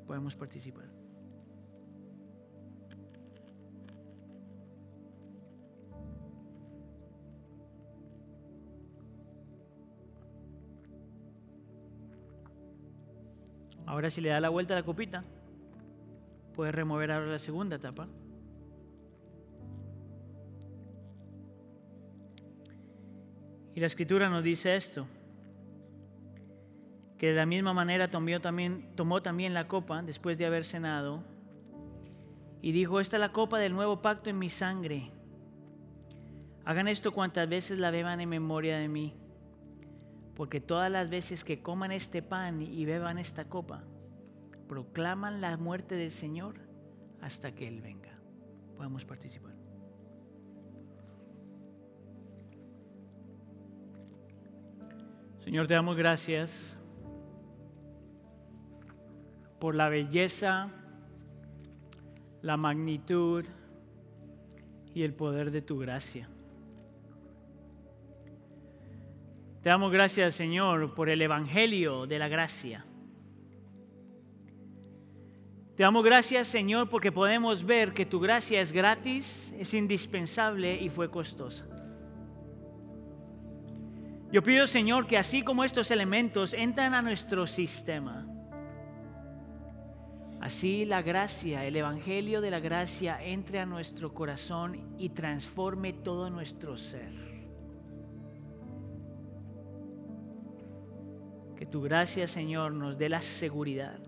[0.07, 0.85] Podemos participar.
[13.85, 15.23] Ahora si le da la vuelta a la copita,
[16.55, 18.07] puede remover ahora la segunda tapa.
[23.75, 25.07] Y la escritura nos dice esto,
[27.17, 31.23] que de la misma manera tomó también, tomó también la copa después de haber cenado
[32.61, 35.11] y dijo, esta es la copa del nuevo pacto en mi sangre.
[36.65, 39.13] Hagan esto cuantas veces la beban en memoria de mí,
[40.35, 43.83] porque todas las veces que coman este pan y beban esta copa,
[44.67, 46.55] proclaman la muerte del Señor
[47.21, 48.17] hasta que Él venga.
[48.77, 49.62] Podemos participar.
[55.43, 56.77] Señor, te damos gracias
[59.59, 60.69] por la belleza,
[62.41, 63.43] la magnitud
[64.95, 66.29] y el poder de tu gracia.
[69.61, 72.85] Te damos gracias, Señor, por el Evangelio de la gracia.
[75.75, 80.89] Te damos gracias, Señor, porque podemos ver que tu gracia es gratis, es indispensable y
[80.89, 81.65] fue costosa.
[84.33, 88.27] Yo pido, Señor, que así como estos elementos entran a nuestro sistema,
[90.41, 96.31] así la gracia, el Evangelio de la gracia entre a nuestro corazón y transforme todo
[96.31, 97.11] nuestro ser.
[101.55, 103.99] Que tu gracia, Señor, nos dé la seguridad,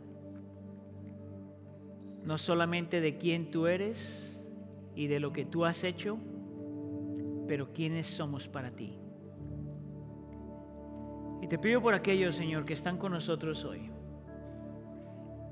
[2.24, 4.34] no solamente de quién tú eres
[4.96, 6.18] y de lo que tú has hecho,
[7.48, 9.05] pero quiénes somos para ti.
[11.46, 13.92] Y te pido por aquellos, Señor, que están con nosotros hoy,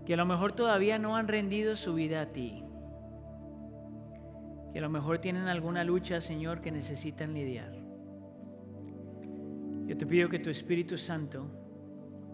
[0.08, 2.64] que a lo mejor todavía no han rendido su vida a ti,
[4.72, 7.78] que a lo mejor tienen alguna lucha, Señor, que necesitan lidiar.
[9.86, 11.46] Yo te pido que tu Espíritu Santo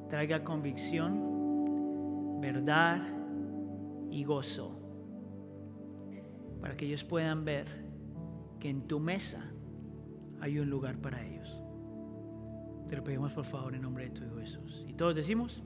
[0.08, 3.02] traiga convicción, verdad
[4.10, 4.80] y gozo,
[6.62, 7.68] para que ellos puedan ver
[8.58, 9.52] que en tu mesa
[10.40, 11.59] hay un lugar para ellos.
[12.90, 14.86] Te lo pedimos por favor en nombre de tu Hijo Jesús.
[14.88, 15.62] Y todos decimos...